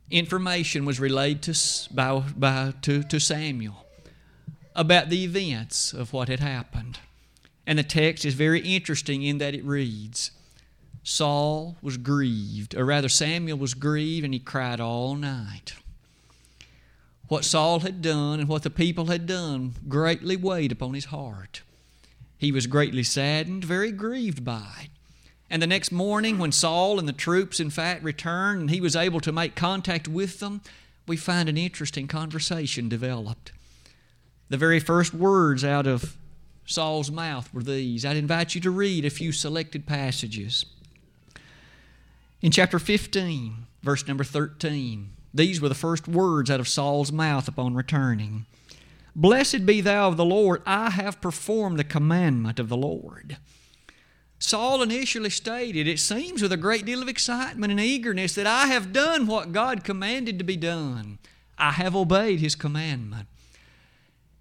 information 0.09 0.85
was 0.85 0.99
relayed 0.99 1.41
to, 1.43 1.57
by, 1.91 2.19
by, 2.35 2.73
to, 2.81 3.03
to 3.03 3.19
Samuel 3.19 3.85
about 4.75 5.09
the 5.09 5.23
events 5.23 5.91
of 5.91 6.13
what 6.13 6.29
had 6.29 6.39
happened. 6.39 6.99
And 7.65 7.79
the 7.79 7.83
text 7.83 8.23
is 8.23 8.35
very 8.35 8.61
interesting 8.61 9.23
in 9.23 9.39
that 9.39 9.55
it 9.55 9.65
reads 9.65 10.31
Saul 11.03 11.77
was 11.81 11.97
grieved, 11.97 12.75
or 12.75 12.85
rather, 12.85 13.09
Samuel 13.09 13.57
was 13.57 13.73
grieved, 13.73 14.25
and 14.25 14.33
he 14.33 14.39
cried 14.39 14.79
all 14.79 15.15
night. 15.15 15.73
What 17.27 17.45
Saul 17.45 17.79
had 17.79 18.01
done 18.01 18.39
and 18.39 18.49
what 18.49 18.63
the 18.63 18.69
people 18.69 19.05
had 19.05 19.25
done 19.25 19.75
greatly 19.87 20.35
weighed 20.35 20.71
upon 20.71 20.93
his 20.93 21.05
heart. 21.05 21.61
He 22.37 22.51
was 22.51 22.67
greatly 22.67 23.03
saddened, 23.03 23.65
very 23.65 23.91
grieved 23.91 24.45
by 24.45 24.83
it. 24.83 24.89
And 25.49 25.61
the 25.61 25.67
next 25.67 25.91
morning, 25.91 26.37
when 26.37 26.51
Saul 26.51 26.99
and 26.99 27.07
the 27.07 27.13
troops, 27.13 27.59
in 27.59 27.69
fact, 27.69 28.03
returned 28.03 28.61
and 28.61 28.69
he 28.69 28.81
was 28.81 28.95
able 28.95 29.21
to 29.21 29.31
make 29.31 29.55
contact 29.55 30.07
with 30.07 30.39
them, 30.39 30.61
we 31.07 31.15
find 31.15 31.47
an 31.47 31.57
interesting 31.57 32.07
conversation 32.07 32.89
developed. 32.89 33.53
The 34.49 34.57
very 34.57 34.79
first 34.79 35.13
words 35.13 35.63
out 35.63 35.87
of 35.87 36.17
Saul's 36.65 37.09
mouth 37.09 37.53
were 37.53 37.63
these. 37.63 38.05
I'd 38.05 38.17
invite 38.17 38.55
you 38.55 38.61
to 38.61 38.71
read 38.71 39.05
a 39.05 39.09
few 39.09 39.31
selected 39.31 39.85
passages. 39.85 40.65
In 42.41 42.51
chapter 42.51 42.77
15, 42.77 43.67
verse 43.81 44.05
number 44.07 44.25
13, 44.25 45.11
these 45.33 45.61
were 45.61 45.69
the 45.69 45.75
first 45.75 46.07
words 46.07 46.51
out 46.51 46.59
of 46.59 46.67
Saul's 46.67 47.11
mouth 47.11 47.47
upon 47.47 47.73
returning. 47.73 48.45
Blessed 49.15 49.65
be 49.65 49.81
thou 49.81 50.09
of 50.09 50.17
the 50.17 50.25
Lord, 50.25 50.61
I 50.65 50.91
have 50.91 51.21
performed 51.21 51.79
the 51.79 51.83
commandment 51.83 52.59
of 52.59 52.69
the 52.69 52.77
Lord. 52.77 53.37
Saul 54.39 54.83
initially 54.83 55.31
stated, 55.31 55.87
it 55.87 55.99
seems 55.99 56.41
with 56.41 56.51
a 56.51 56.57
great 56.57 56.85
deal 56.85 57.01
of 57.01 57.07
excitement 57.07 57.71
and 57.71 57.79
eagerness, 57.79 58.35
that 58.35 58.45
I 58.45 58.67
have 58.67 58.93
done 58.93 59.25
what 59.25 59.51
God 59.51 59.83
commanded 59.83 60.37
to 60.37 60.45
be 60.45 60.57
done. 60.57 61.17
I 61.57 61.71
have 61.71 61.95
obeyed 61.95 62.39
his 62.39 62.55
commandment. 62.55 63.27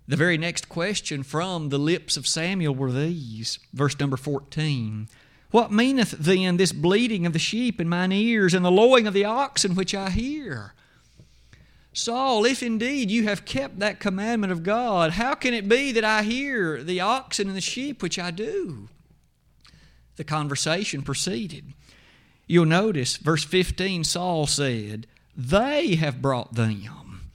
The 0.07 0.17
very 0.17 0.39
next 0.39 0.69
question 0.69 1.23
from 1.23 1.71
the 1.71 1.79
lips 1.79 2.17
of 2.17 2.27
Samuel 2.27 2.75
were 2.75 2.93
these, 2.93 3.59
verse 3.73 3.99
number 3.99 4.17
14. 4.17 5.09
What 5.51 5.73
meaneth 5.73 6.11
then 6.11 6.59
this 6.59 6.73
bleating 6.73 7.25
of 7.25 7.33
the 7.33 7.39
sheep 7.39 7.81
in 7.81 7.89
mine 7.89 8.13
ears 8.13 8.53
and 8.53 8.65
the 8.65 8.71
lowing 8.71 9.07
of 9.07 9.15
the 9.15 9.25
oxen 9.25 9.75
which 9.75 9.95
I 9.95 10.11
hear? 10.11 10.75
Saul, 11.93 12.45
if 12.45 12.63
indeed 12.63 13.11
you 13.11 13.25
have 13.25 13.47
kept 13.47 13.79
that 13.79 13.99
commandment 13.99 14.53
of 14.53 14.63
God, 14.63 15.13
how 15.13 15.35
can 15.35 15.55
it 15.55 15.67
be 15.67 15.93
that 15.93 16.05
I 16.05 16.23
hear 16.23 16.83
the 16.83 17.01
oxen 17.01 17.49
and 17.49 17.57
the 17.57 17.63
sheep 17.63 18.03
which 18.03 18.19
I 18.19 18.31
do? 18.31 18.91
The 20.17 20.25
conversation 20.25 21.03
proceeded. 21.03 21.75
You'll 22.47 22.67
notice, 22.67 23.17
verse 23.17 23.45
15, 23.45 24.05
Saul 24.05 24.47
said, 24.47 25.07
They 25.37 25.97
have 25.97 26.23
brought 26.23 26.55
them. 26.55 27.31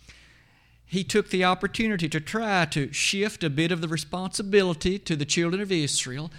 He 0.86 1.04
took 1.04 1.30
the 1.30 1.46
opportunity 1.46 2.10
to 2.10 2.20
try 2.20 2.66
to 2.66 2.92
shift 2.92 3.44
a 3.44 3.50
bit 3.50 3.72
of 3.72 3.82
the 3.82 3.88
responsibility 3.88 5.00
to 5.00 5.16
the 5.16 5.26
children 5.26 5.62
of 5.62 5.72
Israel. 5.72 6.32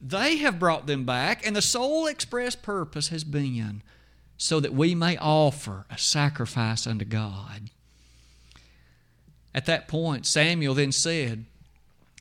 They 0.00 0.36
have 0.36 0.58
brought 0.58 0.86
them 0.86 1.04
back, 1.04 1.46
and 1.46 1.54
the 1.54 1.62
sole 1.62 2.06
express 2.06 2.56
purpose 2.56 3.08
has 3.08 3.24
been 3.24 3.82
so 4.38 4.58
that 4.58 4.72
we 4.72 4.94
may 4.94 5.18
offer 5.18 5.84
a 5.90 5.98
sacrifice 5.98 6.86
unto 6.86 7.04
God. 7.04 7.68
At 9.54 9.66
that 9.66 9.86
point, 9.86 10.24
Samuel 10.24 10.74
then 10.74 10.92
said, 10.92 11.44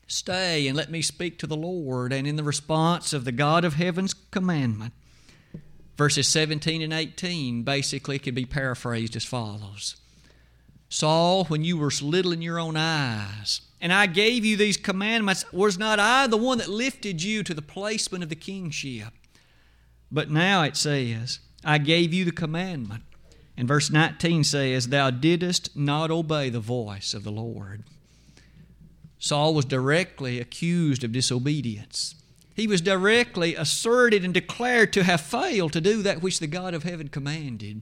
Stay 0.09 0.67
and 0.67 0.75
let 0.75 0.91
me 0.91 1.01
speak 1.01 1.39
to 1.39 1.47
the 1.47 1.55
Lord. 1.55 2.11
And 2.11 2.27
in 2.27 2.35
the 2.35 2.43
response 2.43 3.13
of 3.13 3.23
the 3.23 3.31
God 3.31 3.63
of 3.63 3.75
heaven's 3.75 4.13
commandment, 4.13 4.93
Verses 5.99 6.29
17 6.29 6.81
and 6.81 6.93
18 6.93 7.63
basically 7.63 8.19
could 8.19 8.33
be 8.33 8.45
paraphrased 8.45 9.17
as 9.17 9.25
follows 9.25 9.97
Saul, 10.87 11.43
when 11.43 11.65
you 11.65 11.77
were 11.77 11.91
little 12.01 12.31
in 12.31 12.41
your 12.41 12.57
own 12.57 12.77
eyes, 12.77 13.59
and 13.81 13.91
I 13.91 14.05
gave 14.05 14.45
you 14.45 14.55
these 14.55 14.77
commandments, 14.77 15.43
was 15.51 15.77
not 15.77 15.99
I 15.99 16.25
the 16.27 16.37
one 16.37 16.59
that 16.59 16.69
lifted 16.69 17.21
you 17.21 17.43
to 17.43 17.53
the 17.53 17.61
placement 17.61 18.23
of 18.23 18.29
the 18.29 18.37
kingship? 18.37 19.11
But 20.09 20.31
now 20.31 20.63
it 20.63 20.77
says, 20.77 21.39
I 21.65 21.79
gave 21.79 22.13
you 22.13 22.23
the 22.23 22.31
commandment. 22.31 23.03
And 23.57 23.67
verse 23.67 23.91
19 23.91 24.45
says, 24.45 24.87
Thou 24.87 25.09
didst 25.09 25.75
not 25.75 26.11
obey 26.11 26.49
the 26.49 26.61
voice 26.61 27.13
of 27.13 27.25
the 27.25 27.31
Lord. 27.31 27.83
Saul 29.19 29.53
was 29.53 29.65
directly 29.65 30.39
accused 30.39 31.03
of 31.03 31.11
disobedience. 31.11 32.15
He 32.55 32.67
was 32.67 32.81
directly 32.81 33.55
asserted 33.55 34.23
and 34.25 34.33
declared 34.33 34.91
to 34.93 35.03
have 35.03 35.21
failed 35.21 35.73
to 35.73 35.81
do 35.81 36.01
that 36.01 36.21
which 36.21 36.39
the 36.39 36.47
God 36.47 36.73
of 36.73 36.83
heaven 36.83 37.09
commanded. 37.09 37.81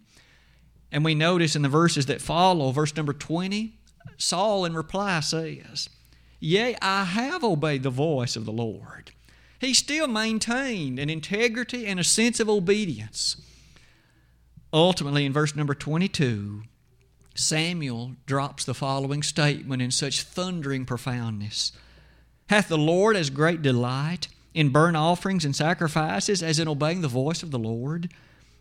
And 0.92 1.06
we 1.06 1.16
notice 1.16 1.56
in 1.56 1.62
the 1.62 1.70
verses 1.70 2.08
that 2.08 2.22
follow, 2.22 2.72
verse 2.72 2.96
number 2.96 3.14
20, 3.14 3.74
Saul 4.18 4.66
in 4.66 4.74
reply 4.74 5.20
says, 5.20 5.90
Yea, 6.40 6.76
I 6.82 7.04
have 7.04 7.44
obeyed 7.44 7.84
the 7.84 7.90
voice 7.90 8.36
of 8.36 8.46
the 8.46 8.52
Lord. 8.52 9.12
He 9.60 9.74
still 9.74 10.08
maintained 10.08 11.00
an 11.00 11.10
integrity 11.10 11.88
and 11.88 12.00
a 12.00 12.04
sense 12.04 12.40
of 12.40 12.50
obedience. 12.50 13.42
Ultimately, 14.72 15.26
in 15.26 15.34
verse 15.34 15.56
number 15.56 15.74
22, 15.74 16.64
Samuel 17.40 18.16
drops 18.26 18.66
the 18.66 18.74
following 18.74 19.22
statement 19.22 19.82
in 19.82 19.92
such 19.92 20.24
thundering 20.24 20.86
profoundness 20.86 21.72
Hath 22.50 22.68
the 22.68 22.78
Lord 22.78 23.16
as 23.16 23.30
great 23.30 23.62
delight 23.62 24.28
in 24.54 24.70
burnt 24.70 24.98
offerings 24.98 25.46
and 25.46 25.56
sacrifices 25.56 26.42
as 26.42 26.58
in 26.58 26.68
obeying 26.68 27.02
the 27.02 27.08
voice 27.08 27.44
of 27.44 27.52
the 27.52 27.60
Lord? 27.60 28.12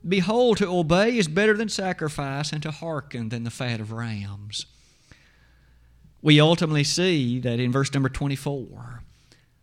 Behold, 0.07 0.59
to 0.59 0.69
obey 0.69 1.17
is 1.17 1.27
better 1.27 1.57
than 1.57 1.69
sacrifice, 1.69 2.53
and 2.53 2.63
to 2.63 2.71
hearken 2.71 3.31
than 3.31 3.45
the 3.45 3.51
fat 3.51 3.81
of 3.81 3.93
rams. 3.93 4.67
We 6.23 6.39
ultimately 6.39 6.85
see 6.85 7.41
that 7.41 7.59
in 7.59 7.73
verse 7.73 7.93
number 7.95 8.09
24, 8.09 9.03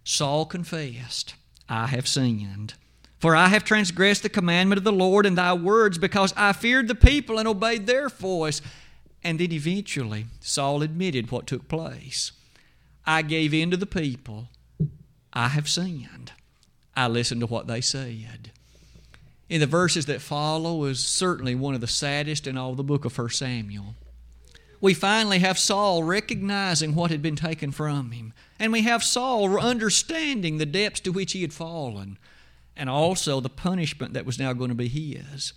Saul 0.04 0.46
confessed, 0.46 1.36
I 1.70 1.88
have 1.88 2.08
sinned. 2.08 2.74
For 3.20 3.36
I 3.36 3.48
have 3.48 3.64
transgressed 3.64 4.24
the 4.24 4.30
commandment 4.30 4.78
of 4.78 4.84
the 4.84 4.92
Lord 4.92 5.26
and 5.26 5.38
thy 5.38 5.54
words, 5.54 5.98
because 5.98 6.34
I 6.36 6.52
feared 6.52 6.90
the 6.90 6.96
people 6.96 7.40
and 7.40 7.48
obeyed 7.48 7.86
their 7.86 8.10
voice. 8.10 8.62
And 9.24 9.40
then 9.40 9.52
eventually, 9.52 10.26
Saul 10.42 10.82
admitted 10.82 11.32
what 11.32 11.48
took 11.48 11.68
place. 11.68 12.32
I 13.06 13.22
gave 13.22 13.54
in 13.54 13.72
to 13.72 13.78
the 13.78 13.86
people. 13.86 14.50
I 15.32 15.50
have 15.50 15.70
sinned. 15.70 16.34
I 16.96 17.08
listened 17.08 17.42
to 17.42 17.48
what 17.48 17.68
they 17.68 17.82
said 17.82 18.52
in 19.54 19.60
the 19.60 19.68
verses 19.68 20.08
that 20.08 20.20
follow 20.20 20.86
is 20.86 21.00
certainly 21.00 21.54
one 21.54 21.76
of 21.76 21.82
the 21.82 21.86
saddest 21.86 22.48
in 22.48 22.58
all 22.58 22.74
the 22.74 22.84
book 22.84 23.06
of 23.06 23.16
1 23.16 23.30
Samuel. 23.30 23.94
We 24.82 24.96
finally 24.96 25.38
have 25.40 25.60
Saul 25.60 26.04
recognizing 26.04 26.96
what 26.96 27.12
had 27.12 27.22
been 27.22 27.36
taken 27.36 27.72
from 27.72 28.10
him, 28.10 28.34
and 28.58 28.74
we 28.74 28.82
have 28.82 29.04
Saul 29.04 29.60
understanding 29.60 30.58
the 30.58 30.66
depths 30.66 31.02
to 31.02 31.12
which 31.12 31.34
he 31.34 31.42
had 31.42 31.54
fallen, 31.54 32.18
and 32.76 32.90
also 32.90 33.40
the 33.40 33.48
punishment 33.48 34.14
that 34.14 34.26
was 34.26 34.40
now 34.40 34.54
going 34.54 34.70
to 34.70 34.76
be 34.76 34.88
his. 34.88 35.54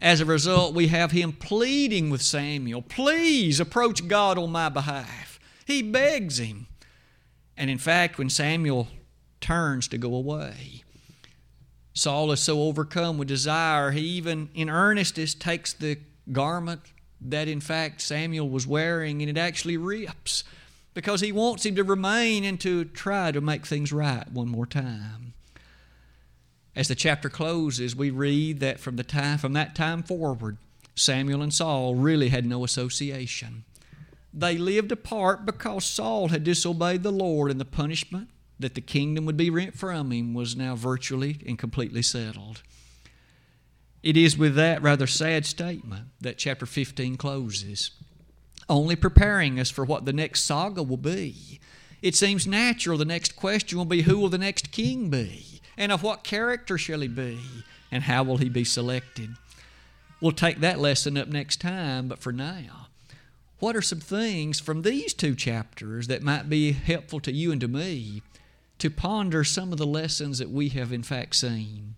As 0.00 0.20
a 0.20 0.24
result, 0.24 0.74
we 0.74 0.88
have 0.88 1.12
him 1.12 1.32
pleading 1.32 2.10
with 2.10 2.22
Samuel, 2.22 2.82
Please 2.82 3.60
approach 3.60 4.06
God 4.06 4.38
on 4.38 4.50
my 4.50 4.68
behalf. 4.68 5.38
He 5.66 5.82
begs 5.82 6.38
him. 6.38 6.66
And 7.56 7.70
in 7.70 7.78
fact, 7.78 8.18
when 8.18 8.28
Samuel 8.28 8.88
turns 9.40 9.88
to 9.88 9.98
go 9.98 10.14
away, 10.14 10.82
Saul 11.94 12.32
is 12.32 12.40
so 12.40 12.62
overcome 12.62 13.18
with 13.18 13.28
desire, 13.28 13.92
he 13.92 14.00
even 14.00 14.48
in 14.54 14.68
earnestness 14.68 15.32
takes 15.32 15.72
the 15.72 15.98
garment 16.32 16.80
that 17.20 17.48
in 17.48 17.60
fact 17.60 18.00
Samuel 18.00 18.48
was 18.48 18.66
wearing 18.66 19.22
and 19.22 19.30
it 19.30 19.38
actually 19.38 19.76
rips 19.76 20.42
because 20.92 21.20
he 21.20 21.32
wants 21.32 21.64
him 21.64 21.76
to 21.76 21.84
remain 21.84 22.44
and 22.44 22.60
to 22.60 22.84
try 22.84 23.30
to 23.30 23.40
make 23.40 23.66
things 23.66 23.92
right 23.92 24.30
one 24.30 24.48
more 24.48 24.66
time. 24.66 25.33
As 26.76 26.88
the 26.88 26.94
chapter 26.94 27.28
closes, 27.28 27.94
we 27.94 28.10
read 28.10 28.60
that 28.60 28.80
from 28.80 28.96
the 28.96 29.04
time 29.04 29.38
from 29.38 29.52
that 29.52 29.74
time 29.74 30.02
forward, 30.02 30.58
Samuel 30.96 31.42
and 31.42 31.54
Saul 31.54 31.94
really 31.94 32.28
had 32.28 32.46
no 32.46 32.64
association. 32.64 33.64
They 34.32 34.58
lived 34.58 34.90
apart 34.90 35.46
because 35.46 35.84
Saul 35.84 36.28
had 36.28 36.42
disobeyed 36.42 37.04
the 37.04 37.12
Lord 37.12 37.50
and 37.50 37.60
the 37.60 37.64
punishment 37.64 38.28
that 38.58 38.74
the 38.74 38.80
kingdom 38.80 39.26
would 39.26 39.36
be 39.36 39.50
rent 39.50 39.76
from 39.76 40.10
him 40.10 40.34
was 40.34 40.56
now 40.56 40.74
virtually 40.74 41.40
and 41.46 41.58
completely 41.58 42.02
settled. 42.02 42.62
It 44.02 44.16
is 44.16 44.36
with 44.36 44.54
that 44.56 44.82
rather 44.82 45.06
sad 45.06 45.46
statement 45.46 46.08
that 46.20 46.38
chapter 46.38 46.66
15 46.66 47.16
closes, 47.16 47.92
only 48.68 48.96
preparing 48.96 49.60
us 49.60 49.70
for 49.70 49.84
what 49.84 50.04
the 50.04 50.12
next 50.12 50.42
saga 50.42 50.82
will 50.82 50.96
be. 50.96 51.60
It 52.02 52.14
seems 52.14 52.46
natural 52.46 52.98
the 52.98 53.04
next 53.04 53.36
question 53.36 53.78
will 53.78 53.84
be 53.84 54.02
who 54.02 54.18
will 54.18 54.28
the 54.28 54.38
next 54.38 54.72
king 54.72 55.08
be? 55.08 55.53
And 55.76 55.92
of 55.92 56.02
what 56.02 56.24
character 56.24 56.78
shall 56.78 57.00
he 57.00 57.08
be? 57.08 57.38
And 57.90 58.04
how 58.04 58.22
will 58.22 58.38
he 58.38 58.48
be 58.48 58.64
selected? 58.64 59.30
We'll 60.20 60.32
take 60.32 60.60
that 60.60 60.78
lesson 60.78 61.16
up 61.16 61.28
next 61.28 61.60
time, 61.60 62.08
but 62.08 62.20
for 62.20 62.32
now, 62.32 62.88
what 63.58 63.76
are 63.76 63.82
some 63.82 64.00
things 64.00 64.60
from 64.60 64.82
these 64.82 65.14
two 65.14 65.34
chapters 65.34 66.06
that 66.08 66.22
might 66.22 66.48
be 66.48 66.72
helpful 66.72 67.20
to 67.20 67.32
you 67.32 67.52
and 67.52 67.60
to 67.60 67.68
me 67.68 68.22
to 68.78 68.90
ponder 68.90 69.44
some 69.44 69.72
of 69.72 69.78
the 69.78 69.86
lessons 69.86 70.38
that 70.38 70.50
we 70.50 70.68
have 70.70 70.92
in 70.92 71.02
fact 71.02 71.36
seen. 71.36 71.96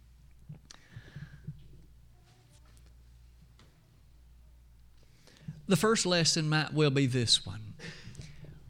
The 5.69 5.77
first 5.77 6.07
lesson 6.07 6.49
might 6.49 6.73
well 6.73 6.91
be 6.91 7.07
this 7.07 7.45
one. 7.45 7.75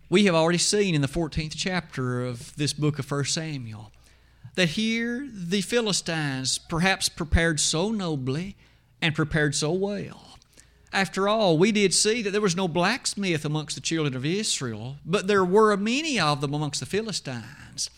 We 0.08 0.24
have 0.26 0.34
already 0.34 0.58
seen 0.58 0.94
in 0.94 1.02
the 1.02 1.08
14th 1.08 1.54
chapter 1.56 2.24
of 2.24 2.56
this 2.56 2.72
book 2.72 2.98
of 2.98 3.10
1 3.10 3.24
Samuel 3.24 3.92
that 4.56 4.70
here 4.70 5.28
the 5.32 5.60
Philistines 5.60 6.58
perhaps 6.58 7.08
prepared 7.08 7.60
so 7.60 7.90
nobly 7.90 8.56
and 9.00 9.14
prepared 9.14 9.54
so 9.54 9.70
well. 9.70 10.38
After 10.92 11.28
all, 11.28 11.58
we 11.58 11.72
did 11.72 11.92
see 11.92 12.22
that 12.22 12.30
there 12.30 12.40
was 12.40 12.56
no 12.56 12.68
blacksmith 12.68 13.44
amongst 13.44 13.74
the 13.74 13.82
children 13.82 14.16
of 14.16 14.24
Israel, 14.24 14.96
but 15.04 15.26
there 15.26 15.44
were 15.44 15.76
many 15.76 16.18
of 16.18 16.40
them 16.40 16.54
amongst 16.54 16.80
the 16.80 16.86
Philistines. 16.86 17.90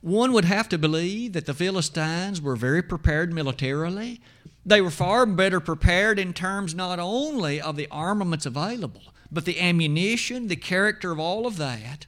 One 0.00 0.32
would 0.32 0.46
have 0.46 0.68
to 0.70 0.78
believe 0.78 1.34
that 1.34 1.44
the 1.44 1.52
Philistines 1.52 2.40
were 2.40 2.56
very 2.56 2.82
prepared 2.82 3.34
militarily. 3.34 4.20
They 4.64 4.80
were 4.80 4.90
far 4.90 5.26
better 5.26 5.60
prepared 5.60 6.18
in 6.18 6.32
terms 6.32 6.74
not 6.74 6.98
only 6.98 7.60
of 7.60 7.76
the 7.76 7.88
armaments 7.90 8.46
available, 8.46 9.12
but 9.30 9.44
the 9.44 9.60
ammunition, 9.60 10.48
the 10.48 10.56
character 10.56 11.12
of 11.12 11.20
all 11.20 11.46
of 11.46 11.58
that. 11.58 12.06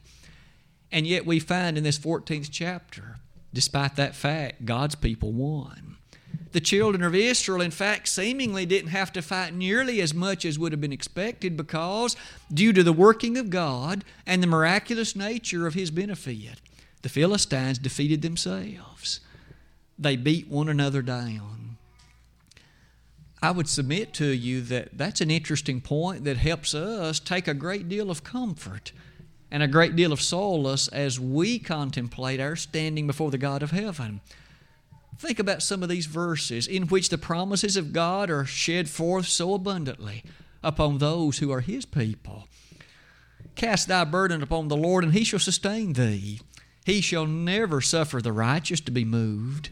And 0.91 1.05
yet 1.05 1.27
we 1.27 1.39
find 1.39 1.77
in 1.77 1.83
this 1.83 1.99
14th 1.99 2.49
chapter, 2.51 3.19
despite 3.53 3.95
that 3.95 4.15
fact, 4.15 4.65
God's 4.65 4.95
people 4.95 5.31
won. 5.31 5.97
The 6.51 6.61
children 6.61 7.03
of 7.03 7.15
Israel, 7.15 7.61
in 7.61 7.71
fact, 7.71 8.07
seemingly 8.07 8.65
didn't 8.65 8.91
have 8.91 9.11
to 9.13 9.21
fight 9.21 9.53
nearly 9.53 10.01
as 10.01 10.13
much 10.13 10.45
as 10.45 10.59
would 10.59 10.71
have 10.71 10.81
been 10.81 10.93
expected 10.93 11.57
because, 11.57 12.15
due 12.53 12.73
to 12.73 12.83
the 12.83 12.93
working 12.93 13.37
of 13.37 13.49
God 13.49 14.03
and 14.25 14.41
the 14.41 14.47
miraculous 14.47 15.15
nature 15.15 15.65
of 15.65 15.73
His 15.73 15.89
benefit, 15.89 16.61
the 17.01 17.09
Philistines 17.09 17.79
defeated 17.79 18.21
themselves. 18.21 19.19
They 19.97 20.15
beat 20.15 20.47
one 20.47 20.69
another 20.69 21.01
down. 21.01 21.77
I 23.41 23.51
would 23.51 23.67
submit 23.67 24.13
to 24.13 24.27
you 24.27 24.61
that 24.61 24.97
that's 24.97 25.21
an 25.21 25.31
interesting 25.31 25.81
point 25.81 26.23
that 26.23 26.37
helps 26.37 26.73
us 26.73 27.19
take 27.19 27.47
a 27.47 27.53
great 27.53 27.89
deal 27.89 28.09
of 28.09 28.23
comfort 28.23 28.91
and 29.53 29.61
a 29.61 29.67
great 29.67 29.95
deal 29.95 30.11
of 30.11 30.19
solace 30.19 30.87
as 30.87 31.19
we 31.19 31.59
contemplate 31.59 32.39
our 32.39 32.55
standing 32.55 33.05
before 33.05 33.29
the 33.29 33.37
God 33.37 33.61
of 33.61 33.69
heaven. 33.69 34.19
Think 35.19 35.37
about 35.37 35.61
some 35.61 35.83
of 35.83 35.89
these 35.89 36.07
verses 36.07 36.65
in 36.65 36.87
which 36.87 37.09
the 37.09 37.19
promises 37.19 37.77
of 37.77 37.93
God 37.93 38.31
are 38.31 38.45
shed 38.45 38.89
forth 38.89 39.27
so 39.27 39.53
abundantly 39.53 40.23
upon 40.63 40.97
those 40.97 41.37
who 41.37 41.51
are 41.51 41.61
His 41.61 41.85
people. 41.85 42.47
Cast 43.55 43.87
thy 43.87 44.05
burden 44.05 44.41
upon 44.41 44.69
the 44.69 44.75
Lord, 44.75 45.03
and 45.03 45.13
He 45.13 45.23
shall 45.23 45.37
sustain 45.37 45.93
thee. 45.93 46.41
He 46.83 46.99
shall 46.99 47.27
never 47.27 47.79
suffer 47.79 48.23
the 48.23 48.31
righteous 48.31 48.81
to 48.81 48.91
be 48.91 49.05
moved. 49.05 49.69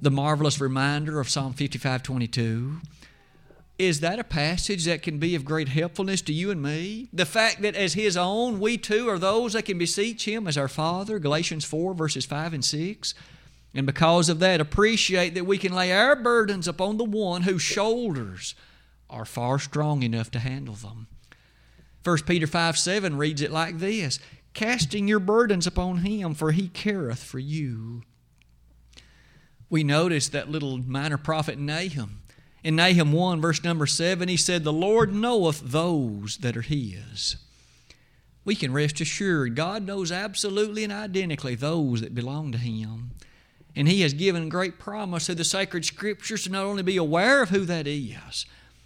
The 0.00 0.10
marvelous 0.10 0.58
reminder 0.58 1.20
of 1.20 1.28
Psalm 1.28 1.52
55 1.52 2.02
22. 2.02 2.80
Is 3.80 4.00
that 4.00 4.18
a 4.18 4.24
passage 4.24 4.84
that 4.84 5.00
can 5.00 5.16
be 5.16 5.34
of 5.34 5.46
great 5.46 5.70
helpfulness 5.70 6.20
to 6.22 6.34
you 6.34 6.50
and 6.50 6.60
me? 6.60 7.08
The 7.14 7.24
fact 7.24 7.62
that 7.62 7.74
as 7.74 7.94
His 7.94 8.14
own, 8.14 8.60
we 8.60 8.76
too 8.76 9.08
are 9.08 9.18
those 9.18 9.54
that 9.54 9.64
can 9.64 9.78
beseech 9.78 10.28
Him 10.28 10.46
as 10.46 10.58
our 10.58 10.68
Father, 10.68 11.18
Galatians 11.18 11.64
4, 11.64 11.94
verses 11.94 12.26
5 12.26 12.52
and 12.52 12.62
6. 12.62 13.14
And 13.72 13.86
because 13.86 14.28
of 14.28 14.38
that, 14.40 14.60
appreciate 14.60 15.32
that 15.34 15.46
we 15.46 15.56
can 15.56 15.72
lay 15.72 15.94
our 15.94 16.14
burdens 16.14 16.68
upon 16.68 16.98
the 16.98 17.06
one 17.06 17.44
whose 17.44 17.62
shoulders 17.62 18.54
are 19.08 19.24
far 19.24 19.58
strong 19.58 20.02
enough 20.02 20.30
to 20.32 20.40
handle 20.40 20.74
them. 20.74 21.06
1 22.04 22.18
Peter 22.26 22.46
5 22.46 22.76
7 22.76 23.16
reads 23.16 23.40
it 23.40 23.50
like 23.50 23.78
this 23.78 24.20
casting 24.52 25.08
your 25.08 25.20
burdens 25.20 25.66
upon 25.66 25.98
him, 26.04 26.34
for 26.34 26.52
he 26.52 26.68
careth 26.68 27.22
for 27.22 27.38
you. 27.38 28.02
We 29.70 29.84
notice 29.84 30.28
that 30.28 30.50
little 30.50 30.76
minor 30.76 31.16
prophet 31.16 31.58
Nahum. 31.58 32.20
In 32.62 32.76
Nahum 32.76 33.12
1, 33.12 33.40
verse 33.40 33.64
number 33.64 33.86
7, 33.86 34.28
he 34.28 34.36
said, 34.36 34.64
The 34.64 34.72
Lord 34.72 35.14
knoweth 35.14 35.60
those 35.64 36.38
that 36.38 36.56
are 36.56 36.62
his. 36.62 37.36
We 38.44 38.54
can 38.54 38.72
rest 38.72 39.00
assured 39.00 39.56
God 39.56 39.86
knows 39.86 40.12
absolutely 40.12 40.84
and 40.84 40.92
identically 40.92 41.54
those 41.54 42.00
that 42.00 42.14
belong 42.14 42.52
to 42.52 42.58
him. 42.58 43.12
And 43.76 43.86
he 43.86 44.00
has 44.00 44.12
given 44.12 44.48
great 44.48 44.78
promise 44.78 45.26
through 45.26 45.36
the 45.36 45.44
sacred 45.44 45.84
scriptures 45.84 46.44
to 46.44 46.50
not 46.50 46.64
only 46.64 46.82
be 46.82 46.96
aware 46.96 47.42
of 47.42 47.50
who 47.50 47.64
that 47.66 47.86
is, 47.86 48.44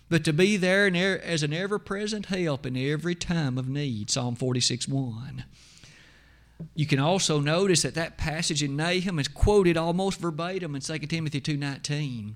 but 0.08 0.24
to 0.24 0.32
be 0.32 0.56
there 0.56 0.86
er, 0.86 1.18
as 1.18 1.42
an 1.42 1.52
ever 1.52 1.78
present 1.78 2.26
help 2.26 2.66
in 2.66 2.76
every 2.76 3.14
time 3.14 3.56
of 3.56 3.68
need. 3.68 4.10
Psalm 4.10 4.36
46 4.36 4.86
1. 4.86 5.44
You 6.74 6.86
can 6.86 6.98
also 6.98 7.40
notice 7.40 7.82
that 7.82 7.94
that 7.94 8.18
passage 8.18 8.62
in 8.62 8.76
Nahum 8.76 9.18
is 9.18 9.28
quoted 9.28 9.76
almost 9.76 10.20
verbatim 10.20 10.74
in 10.74 10.80
2 10.80 10.98
Timothy 10.98 11.40
2.19, 11.40 12.34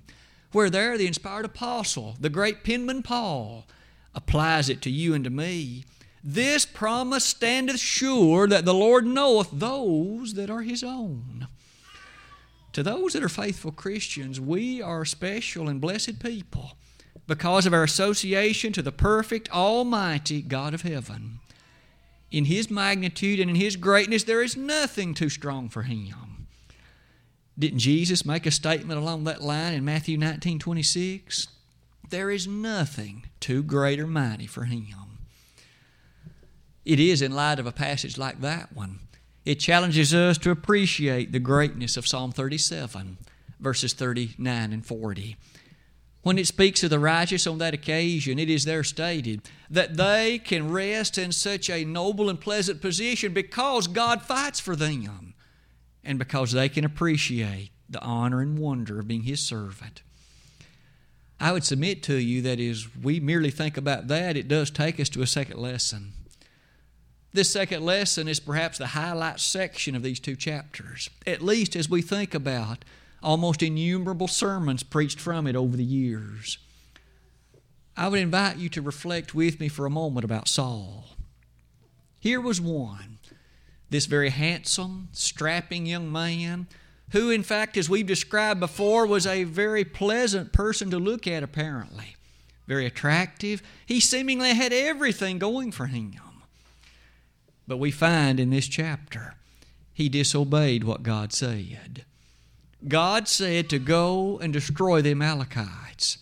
where 0.51 0.69
there 0.69 0.97
the 0.97 1.07
inspired 1.07 1.45
apostle, 1.45 2.15
the 2.19 2.29
great 2.29 2.63
penman 2.63 3.03
Paul, 3.03 3.65
applies 4.15 4.69
it 4.69 4.81
to 4.83 4.89
you 4.89 5.13
and 5.13 5.23
to 5.23 5.29
me. 5.29 5.85
This 6.23 6.65
promise 6.65 7.23
standeth 7.23 7.79
sure 7.79 8.47
that 8.47 8.65
the 8.65 8.73
Lord 8.73 9.05
knoweth 9.05 9.49
those 9.53 10.33
that 10.33 10.49
are 10.49 10.61
his 10.61 10.83
own. 10.83 11.47
To 12.73 12.83
those 12.83 13.13
that 13.13 13.23
are 13.23 13.29
faithful 13.29 13.71
Christians, 13.71 14.39
we 14.39 14.81
are 14.81 15.05
special 15.05 15.69
and 15.69 15.81
blessed 15.81 16.19
people 16.19 16.73
because 17.27 17.65
of 17.65 17.73
our 17.73 17.83
association 17.83 18.73
to 18.73 18.81
the 18.81 18.91
perfect, 18.91 19.51
almighty 19.51 20.41
God 20.41 20.73
of 20.73 20.81
heaven 20.81 21.39
in 22.31 22.45
His 22.45 22.69
magnitude 22.69 23.39
and 23.39 23.49
in 23.49 23.55
His 23.55 23.75
greatness, 23.75 24.23
there 24.23 24.41
is 24.41 24.55
nothing 24.55 25.13
too 25.13 25.29
strong 25.29 25.69
for 25.69 25.83
Him. 25.83 26.38
Didn't 27.59 27.79
Jesus 27.79 28.25
make 28.25 28.45
a 28.45 28.51
statement 28.51 28.97
along 28.97 29.25
that 29.25 29.43
line 29.43 29.73
in 29.73 29.83
Matthew 29.83 30.17
19 30.17 30.59
26? 30.59 31.49
There 32.09 32.31
is 32.31 32.47
nothing 32.47 33.25
too 33.41 33.61
great 33.61 33.99
or 33.99 34.07
mighty 34.07 34.47
for 34.47 34.63
Him. 34.63 34.85
It 36.85 37.01
is 37.01 37.21
in 37.21 37.33
light 37.33 37.59
of 37.59 37.67
a 37.67 37.73
passage 37.73 38.17
like 38.17 38.39
that 38.41 38.73
one. 38.73 38.99
It 39.45 39.59
challenges 39.59 40.13
us 40.13 40.37
to 40.39 40.51
appreciate 40.51 41.33
the 41.33 41.39
greatness 41.39 41.97
of 41.97 42.07
Psalm 42.07 42.31
37, 42.31 43.17
verses 43.59 43.93
39 43.93 44.73
and 44.73 44.85
40. 44.85 45.35
When 46.21 46.37
it 46.37 46.47
speaks 46.47 46.83
of 46.83 46.89
the 46.89 46.99
righteous 46.99 47.45
on 47.45 47.57
that 47.57 47.73
occasion, 47.73 48.39
it 48.39 48.49
is 48.49 48.65
there 48.65 48.83
stated 48.83 49.41
that 49.69 49.97
they 49.97 50.39
can 50.39 50.71
rest 50.71 51.17
in 51.17 51.31
such 51.31 51.69
a 51.69 51.85
noble 51.85 52.29
and 52.29 52.39
pleasant 52.39 52.81
position 52.81 53.33
because 53.33 53.87
God 53.87 54.21
fights 54.21 54.59
for 54.59 54.75
them 54.75 55.33
and 56.09 56.17
because 56.17 56.53
they 56.53 56.67
can 56.67 56.83
appreciate 56.83 57.69
the 57.87 58.01
honor 58.01 58.41
and 58.41 58.57
wonder 58.57 58.99
of 58.99 59.07
being 59.07 59.21
His 59.21 59.39
servant. 59.39 60.01
I 61.39 61.51
would 61.51 61.63
submit 61.63 62.01
to 62.03 62.15
you 62.15 62.41
that 62.41 62.59
as 62.59 62.87
we 62.95 63.19
merely 63.19 63.51
think 63.51 63.77
about 63.77 64.07
that, 64.07 64.35
it 64.35 64.47
does 64.47 64.71
take 64.71 64.99
us 64.99 65.07
to 65.09 65.21
a 65.21 65.27
second 65.27 65.59
lesson. 65.59 66.13
This 67.31 67.51
second 67.51 67.85
lesson 67.85 68.27
is 68.27 68.39
perhaps 68.39 68.79
the 68.79 68.87
highlight 68.87 69.39
section 69.39 69.95
of 69.95 70.01
these 70.01 70.19
two 70.19 70.35
chapters, 70.35 71.11
at 71.27 71.43
least 71.43 71.75
as 71.75 71.91
we 71.91 72.01
think 72.01 72.33
about 72.33 72.83
almost 73.21 73.61
innumerable 73.61 74.27
sermons 74.27 74.81
preached 74.81 75.19
from 75.19 75.45
it 75.45 75.55
over 75.55 75.77
the 75.77 75.83
years. 75.83 76.57
I 77.95 78.07
would 78.07 78.19
invite 78.19 78.57
you 78.57 78.67
to 78.69 78.81
reflect 78.81 79.35
with 79.35 79.59
me 79.59 79.67
for 79.67 79.85
a 79.85 79.91
moment 79.91 80.25
about 80.25 80.47
Saul. 80.47 81.09
Here 82.19 82.41
was 82.41 82.59
one, 82.59 83.18
this 83.89 84.05
very 84.05 84.29
handsome, 84.29 85.09
strapping 85.11 85.85
young 85.85 86.11
man, 86.11 86.67
who, 87.11 87.31
in 87.31 87.43
fact, 87.43 87.75
as 87.75 87.89
we've 87.89 88.05
described 88.05 88.59
before, 88.59 89.07
was 89.07 89.25
a 89.25 89.43
very 89.43 89.83
pleasant 89.83 90.53
person 90.53 90.91
to 90.91 90.99
look 90.99 91.25
at, 91.27 91.41
apparently. 91.43 92.15
Very 92.67 92.85
attractive. 92.85 93.63
He 93.85 93.99
seemingly 93.99 94.53
had 94.53 94.71
everything 94.71 95.39
going 95.39 95.71
for 95.71 95.87
him. 95.87 96.13
But 97.67 97.77
we 97.77 97.91
find 97.91 98.39
in 98.39 98.51
this 98.51 98.67
chapter, 98.67 99.35
he 99.93 100.07
disobeyed 100.07 100.83
what 100.83 101.03
God 101.03 101.33
said. 101.33 102.05
God 102.87 103.27
said 103.27 103.69
to 103.69 103.79
go 103.79 104.39
and 104.39 104.53
destroy 104.53 105.01
the 105.01 105.11
Amalekites. 105.11 106.19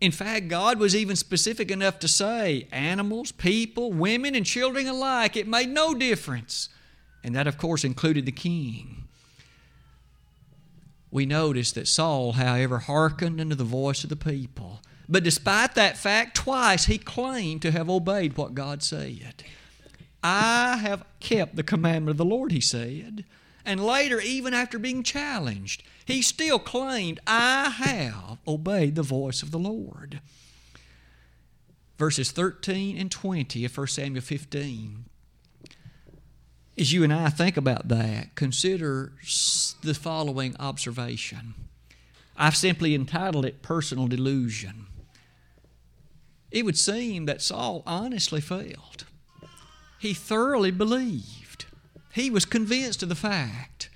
In 0.00 0.10
fact, 0.10 0.48
God 0.48 0.78
was 0.78 0.96
even 0.96 1.16
specific 1.16 1.70
enough 1.70 1.98
to 2.00 2.08
say 2.08 2.66
animals, 2.72 3.32
people, 3.32 3.92
women, 3.92 4.34
and 4.34 4.46
children 4.46 4.86
alike, 4.86 5.36
it 5.36 5.46
made 5.46 5.68
no 5.68 5.94
difference. 5.94 6.70
And 7.22 7.34
that, 7.34 7.46
of 7.46 7.58
course, 7.58 7.84
included 7.84 8.26
the 8.26 8.32
king. 8.32 9.08
We 11.10 11.26
notice 11.26 11.72
that 11.72 11.88
Saul, 11.88 12.32
however, 12.32 12.78
hearkened 12.78 13.40
unto 13.40 13.54
the 13.54 13.64
voice 13.64 14.04
of 14.04 14.10
the 14.10 14.16
people. 14.16 14.80
But 15.08 15.24
despite 15.24 15.74
that 15.74 15.98
fact, 15.98 16.36
twice 16.36 16.84
he 16.84 16.96
claimed 16.96 17.62
to 17.62 17.72
have 17.72 17.90
obeyed 17.90 18.36
what 18.36 18.54
God 18.54 18.82
said. 18.82 19.42
I 20.22 20.76
have 20.76 21.04
kept 21.18 21.56
the 21.56 21.62
commandment 21.62 22.10
of 22.10 22.16
the 22.16 22.24
Lord, 22.24 22.52
he 22.52 22.60
said. 22.60 23.24
And 23.64 23.84
later, 23.84 24.20
even 24.20 24.54
after 24.54 24.78
being 24.78 25.02
challenged, 25.02 25.82
he 26.04 26.22
still 26.22 26.58
claimed, 26.58 27.20
I 27.26 27.70
have 27.70 28.38
obeyed 28.46 28.94
the 28.94 29.02
voice 29.02 29.42
of 29.42 29.50
the 29.50 29.58
Lord. 29.58 30.20
Verses 31.98 32.30
13 32.30 32.96
and 32.96 33.10
20 33.10 33.64
of 33.64 33.76
1 33.76 33.86
Samuel 33.88 34.22
15. 34.22 35.04
As 36.78 36.92
you 36.92 37.04
and 37.04 37.12
I 37.12 37.28
think 37.28 37.56
about 37.56 37.88
that, 37.88 38.34
consider 38.34 39.12
the 39.82 39.94
following 39.94 40.56
observation. 40.58 41.54
I've 42.36 42.56
simply 42.56 42.94
entitled 42.94 43.44
it 43.44 43.60
Personal 43.60 44.06
Delusion. 44.06 44.86
It 46.50 46.64
would 46.64 46.78
seem 46.78 47.26
that 47.26 47.42
Saul 47.42 47.82
honestly 47.86 48.40
failed. 48.40 49.04
He 49.98 50.14
thoroughly 50.14 50.70
believed. 50.70 51.66
He 52.12 52.30
was 52.30 52.44
convinced 52.46 53.02
of 53.02 53.10
the 53.10 53.14
fact 53.14 53.90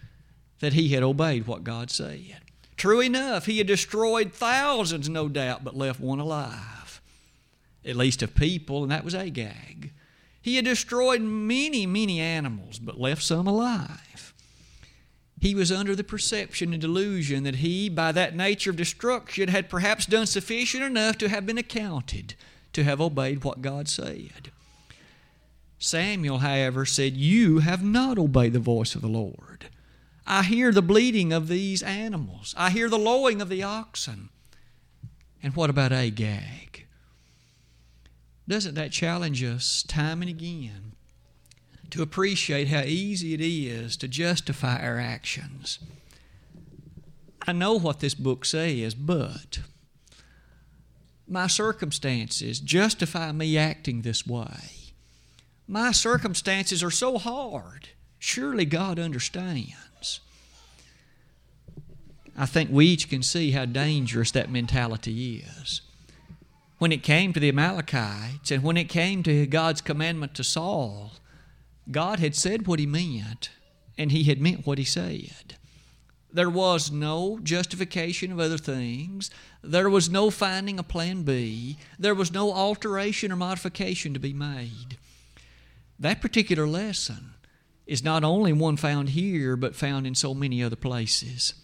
that 0.60 0.74
he 0.74 0.90
had 0.90 1.02
obeyed 1.02 1.46
what 1.46 1.64
God 1.64 1.90
said. 1.90 2.42
True 2.76 3.00
enough, 3.00 3.46
he 3.46 3.58
had 3.58 3.66
destroyed 3.66 4.32
thousands, 4.32 5.08
no 5.08 5.28
doubt, 5.28 5.64
but 5.64 5.76
left 5.76 6.00
one 6.00 6.20
alive, 6.20 7.00
at 7.84 7.96
least 7.96 8.22
of 8.22 8.34
people, 8.34 8.82
and 8.82 8.92
that 8.92 9.04
was 9.04 9.14
Agag. 9.14 9.92
He 10.44 10.56
had 10.56 10.66
destroyed 10.66 11.22
many, 11.22 11.86
many 11.86 12.20
animals, 12.20 12.78
but 12.78 13.00
left 13.00 13.22
some 13.22 13.46
alive. 13.46 14.34
He 15.40 15.54
was 15.54 15.72
under 15.72 15.96
the 15.96 16.04
perception 16.04 16.74
and 16.74 16.82
delusion 16.82 17.44
that 17.44 17.56
he, 17.56 17.88
by 17.88 18.12
that 18.12 18.36
nature 18.36 18.68
of 18.68 18.76
destruction, 18.76 19.48
had 19.48 19.70
perhaps 19.70 20.04
done 20.04 20.26
sufficient 20.26 20.84
enough 20.84 21.16
to 21.16 21.30
have 21.30 21.46
been 21.46 21.56
accounted 21.56 22.34
to 22.74 22.84
have 22.84 23.00
obeyed 23.00 23.42
what 23.42 23.62
God 23.62 23.88
said. 23.88 24.50
Samuel, 25.78 26.40
however, 26.40 26.84
said, 26.84 27.16
You 27.16 27.60
have 27.60 27.82
not 27.82 28.18
obeyed 28.18 28.52
the 28.52 28.58
voice 28.58 28.94
of 28.94 29.00
the 29.00 29.08
Lord. 29.08 29.70
I 30.26 30.42
hear 30.42 30.72
the 30.72 30.82
bleating 30.82 31.32
of 31.32 31.48
these 31.48 31.82
animals. 31.82 32.54
I 32.58 32.68
hear 32.68 32.90
the 32.90 32.98
lowing 32.98 33.40
of 33.40 33.48
the 33.48 33.62
oxen. 33.62 34.28
And 35.42 35.56
what 35.56 35.70
about 35.70 35.90
Agag? 35.90 36.83
Doesn't 38.46 38.74
that 38.74 38.92
challenge 38.92 39.42
us 39.42 39.82
time 39.82 40.20
and 40.20 40.30
again 40.30 40.92
to 41.90 42.02
appreciate 42.02 42.68
how 42.68 42.82
easy 42.82 43.34
it 43.34 43.40
is 43.40 43.96
to 43.98 44.08
justify 44.08 44.82
our 44.82 44.98
actions? 44.98 45.78
I 47.46 47.52
know 47.52 47.78
what 47.78 48.00
this 48.00 48.14
book 48.14 48.44
says, 48.44 48.94
but 48.94 49.60
my 51.26 51.46
circumstances 51.46 52.60
justify 52.60 53.32
me 53.32 53.56
acting 53.56 54.02
this 54.02 54.26
way. 54.26 54.92
My 55.66 55.92
circumstances 55.92 56.82
are 56.82 56.90
so 56.90 57.16
hard. 57.18 57.88
Surely 58.18 58.64
God 58.64 58.98
understands. 58.98 60.20
I 62.36 62.46
think 62.46 62.70
we 62.70 62.86
each 62.86 63.08
can 63.08 63.22
see 63.22 63.52
how 63.52 63.64
dangerous 63.64 64.30
that 64.32 64.50
mentality 64.50 65.44
is. 65.60 65.82
When 66.78 66.92
it 66.92 67.02
came 67.02 67.32
to 67.32 67.40
the 67.40 67.48
Amalekites 67.48 68.50
and 68.50 68.62
when 68.62 68.76
it 68.76 68.88
came 68.88 69.22
to 69.22 69.46
God's 69.46 69.80
commandment 69.80 70.34
to 70.34 70.44
Saul, 70.44 71.12
God 71.90 72.18
had 72.18 72.34
said 72.34 72.66
what 72.66 72.78
He 72.80 72.86
meant, 72.86 73.50
and 73.96 74.10
He 74.10 74.24
had 74.24 74.40
meant 74.40 74.66
what 74.66 74.78
He 74.78 74.84
said. 74.84 75.56
There 76.32 76.50
was 76.50 76.90
no 76.90 77.38
justification 77.40 78.32
of 78.32 78.40
other 78.40 78.58
things. 78.58 79.30
There 79.62 79.88
was 79.88 80.10
no 80.10 80.30
finding 80.30 80.80
a 80.80 80.82
plan 80.82 81.22
B. 81.22 81.78
There 81.96 82.14
was 82.14 82.32
no 82.32 82.52
alteration 82.52 83.30
or 83.30 83.36
modification 83.36 84.12
to 84.14 84.20
be 84.20 84.32
made. 84.32 84.98
That 85.96 86.20
particular 86.20 86.66
lesson 86.66 87.34
is 87.86 88.02
not 88.02 88.24
only 88.24 88.52
one 88.52 88.76
found 88.76 89.10
here, 89.10 89.56
but 89.56 89.76
found 89.76 90.08
in 90.08 90.16
so 90.16 90.34
many 90.34 90.60
other 90.60 90.74
places. 90.74 91.54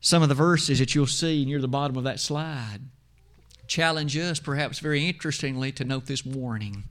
Some 0.00 0.22
of 0.22 0.28
the 0.28 0.34
verses 0.34 0.78
that 0.78 0.94
you'll 0.94 1.06
see 1.06 1.46
near 1.46 1.62
the 1.62 1.68
bottom 1.68 1.96
of 1.96 2.04
that 2.04 2.20
slide 2.20 2.80
challenge 3.66 4.16
us, 4.16 4.38
perhaps 4.38 4.78
very 4.78 5.06
interestingly, 5.06 5.72
to 5.72 5.84
note 5.84 6.06
this 6.06 6.24
warning. 6.24 6.84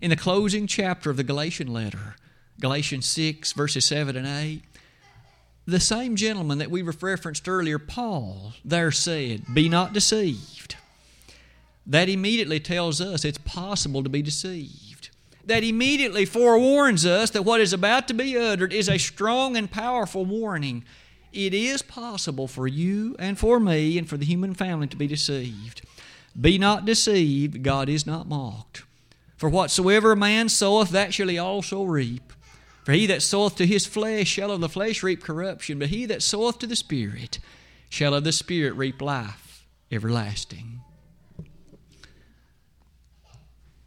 In 0.00 0.10
the 0.10 0.16
closing 0.16 0.66
chapter 0.66 1.10
of 1.10 1.16
the 1.16 1.24
Galatian 1.24 1.72
letter, 1.72 2.16
Galatians 2.60 3.06
6, 3.08 3.52
verses 3.52 3.84
7 3.86 4.16
and 4.16 4.26
8, 4.26 4.62
the 5.66 5.80
same 5.80 6.16
gentleman 6.16 6.58
that 6.58 6.70
we 6.70 6.82
referenced 6.82 7.48
earlier, 7.48 7.78
Paul, 7.78 8.54
there 8.64 8.90
said, 8.90 9.42
Be 9.54 9.68
not 9.68 9.92
deceived. 9.92 10.76
That 11.86 12.08
immediately 12.08 12.60
tells 12.60 13.00
us 13.00 13.24
it's 13.24 13.38
possible 13.38 14.02
to 14.02 14.08
be 14.08 14.22
deceived. 14.22 15.10
That 15.44 15.64
immediately 15.64 16.24
forewarns 16.24 17.04
us 17.04 17.30
that 17.30 17.44
what 17.44 17.60
is 17.60 17.72
about 17.72 18.08
to 18.08 18.14
be 18.14 18.36
uttered 18.36 18.72
is 18.72 18.88
a 18.88 18.98
strong 18.98 19.56
and 19.56 19.70
powerful 19.70 20.24
warning. 20.24 20.84
It 21.32 21.54
is 21.54 21.82
possible 21.82 22.46
for 22.46 22.68
you 22.68 23.16
and 23.18 23.38
for 23.38 23.58
me 23.58 23.98
and 23.98 24.08
for 24.08 24.16
the 24.16 24.24
human 24.24 24.54
family 24.54 24.86
to 24.88 24.96
be 24.96 25.06
deceived. 25.06 25.82
Be 26.38 26.58
not 26.58 26.84
deceived, 26.84 27.62
God 27.62 27.88
is 27.88 28.06
not 28.06 28.28
mocked. 28.28 28.84
For 29.36 29.48
whatsoever 29.48 30.12
a 30.12 30.16
man 30.16 30.48
soweth, 30.48 30.90
that 30.90 31.12
shall 31.12 31.28
he 31.28 31.38
also 31.38 31.82
reap. 31.84 32.32
For 32.84 32.92
he 32.92 33.06
that 33.06 33.22
soweth 33.22 33.56
to 33.56 33.66
his 33.66 33.86
flesh 33.86 34.28
shall 34.28 34.50
of 34.50 34.60
the 34.60 34.68
flesh 34.68 35.02
reap 35.02 35.22
corruption, 35.22 35.78
but 35.78 35.88
he 35.88 36.06
that 36.06 36.22
soweth 36.22 36.58
to 36.60 36.66
the 36.66 36.76
Spirit 36.76 37.38
shall 37.88 38.14
of 38.14 38.24
the 38.24 38.32
Spirit 38.32 38.74
reap 38.74 39.00
life 39.02 39.66
everlasting. 39.90 40.80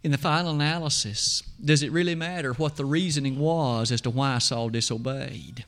In 0.02 0.12
the 0.12 0.18
final 0.18 0.52
analysis, 0.52 1.42
does 1.62 1.82
it 1.82 1.90
really 1.90 2.14
matter 2.14 2.52
what 2.52 2.76
the 2.76 2.84
reasoning 2.84 3.38
was 3.40 3.90
as 3.90 4.00
to 4.02 4.10
why 4.10 4.38
Saul 4.38 4.68
disobeyed? 4.68 5.64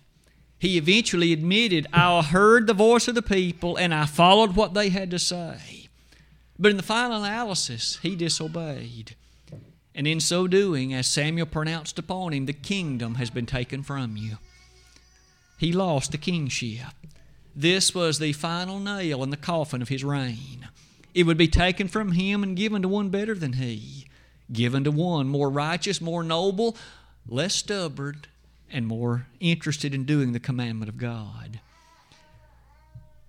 He 0.61 0.77
eventually 0.77 1.33
admitted, 1.33 1.87
I 1.93 2.23
heard 2.23 2.67
the 2.67 2.75
voice 2.75 3.09
of 3.09 3.15
the 3.15 3.23
people 3.23 3.77
and 3.77 3.93
I 3.93 4.07
followed 4.07 4.55
what 4.55 4.75
they 4.75 4.91
had 4.91 5.11
to 5.11 5.19
say. 5.19 5.78
But 6.59 6.71
in 6.71 6.77
the 6.77 6.83
final 6.83 7.23
analysis, 7.23 7.99
he 8.03 8.17
disobeyed. 8.17 9.15
And 9.95 10.07
in 10.07 10.21
so 10.21 10.47
doing, 10.47 10.93
as 10.95 11.07
Samuel 11.07 11.47
pronounced 11.47 11.99
upon 11.99 12.33
him, 12.33 12.47
the 12.47 12.53
kingdom 12.53 13.17
has 13.17 13.31
been 13.31 13.47
taken 13.47 13.83
from 13.83 14.17
you. 14.17 14.39
He 15.59 15.73
lost 15.73 16.13
the 16.13 16.19
kingship. 16.19 16.95
This 17.55 17.95
was 17.95 18.19
the 18.19 18.33
final 18.33 18.79
nail 18.79 19.23
in 19.25 19.31
the 19.31 19.37
coffin 19.37 19.83
of 19.83 19.89
his 19.89 20.05
reign. 20.05 20.69
It 21.15 21.25
would 21.25 21.37
be 21.37 21.49
taken 21.49 21.89
from 21.89 22.13
him 22.13 22.45
and 22.45 22.57
given 22.57 22.83
to 22.83 22.89
one 22.89 23.09
better 23.09 23.35
than 23.35 23.55
he, 23.55 24.07
given 24.53 24.85
to 24.85 24.93
one 24.93 25.29
more 25.29 25.51
righteous, 25.51 26.01
more 26.01 26.23
noble, 26.23 26.77
less 27.27 27.55
stubborn, 27.55 28.23
and 28.71 28.87
more 28.87 29.27
interested 29.41 29.95
in 29.95 30.05
doing 30.05 30.33
the 30.33 30.39
commandment 30.39 30.89
of 30.89 30.99
God. 30.99 31.61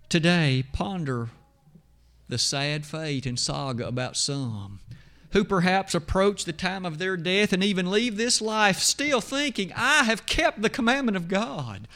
Today, 0.07 0.65
ponder 0.71 1.29
the 2.29 2.37
sad 2.37 2.85
fate 2.85 3.25
and 3.25 3.37
saga 3.37 3.87
about 3.87 4.15
some 4.15 4.79
who 5.31 5.43
perhaps 5.43 5.93
approach 5.93 6.45
the 6.45 6.53
time 6.53 6.85
of 6.85 6.97
their 6.97 7.15
death 7.15 7.53
and 7.53 7.63
even 7.63 7.91
leave 7.91 8.17
this 8.17 8.41
life 8.41 8.79
still 8.79 9.21
thinking, 9.21 9.71
I 9.75 10.03
have 10.03 10.25
kept 10.25 10.61
the 10.61 10.69
commandment 10.69 11.17
of 11.17 11.27
God, 11.27 11.87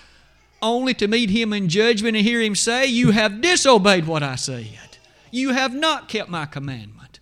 only 0.61 0.93
to 0.95 1.07
meet 1.07 1.29
Him 1.31 1.51
in 1.51 1.67
judgment 1.67 2.15
and 2.15 2.25
hear 2.25 2.41
Him 2.41 2.55
say, 2.55 2.85
You 2.85 3.11
have 3.11 3.41
disobeyed 3.41 4.05
what 4.05 4.23
I 4.23 4.35
said. 4.35 4.97
You 5.31 5.49
have 5.49 5.73
not 5.73 6.09
kept 6.09 6.29
my 6.29 6.45
commandment. 6.45 7.19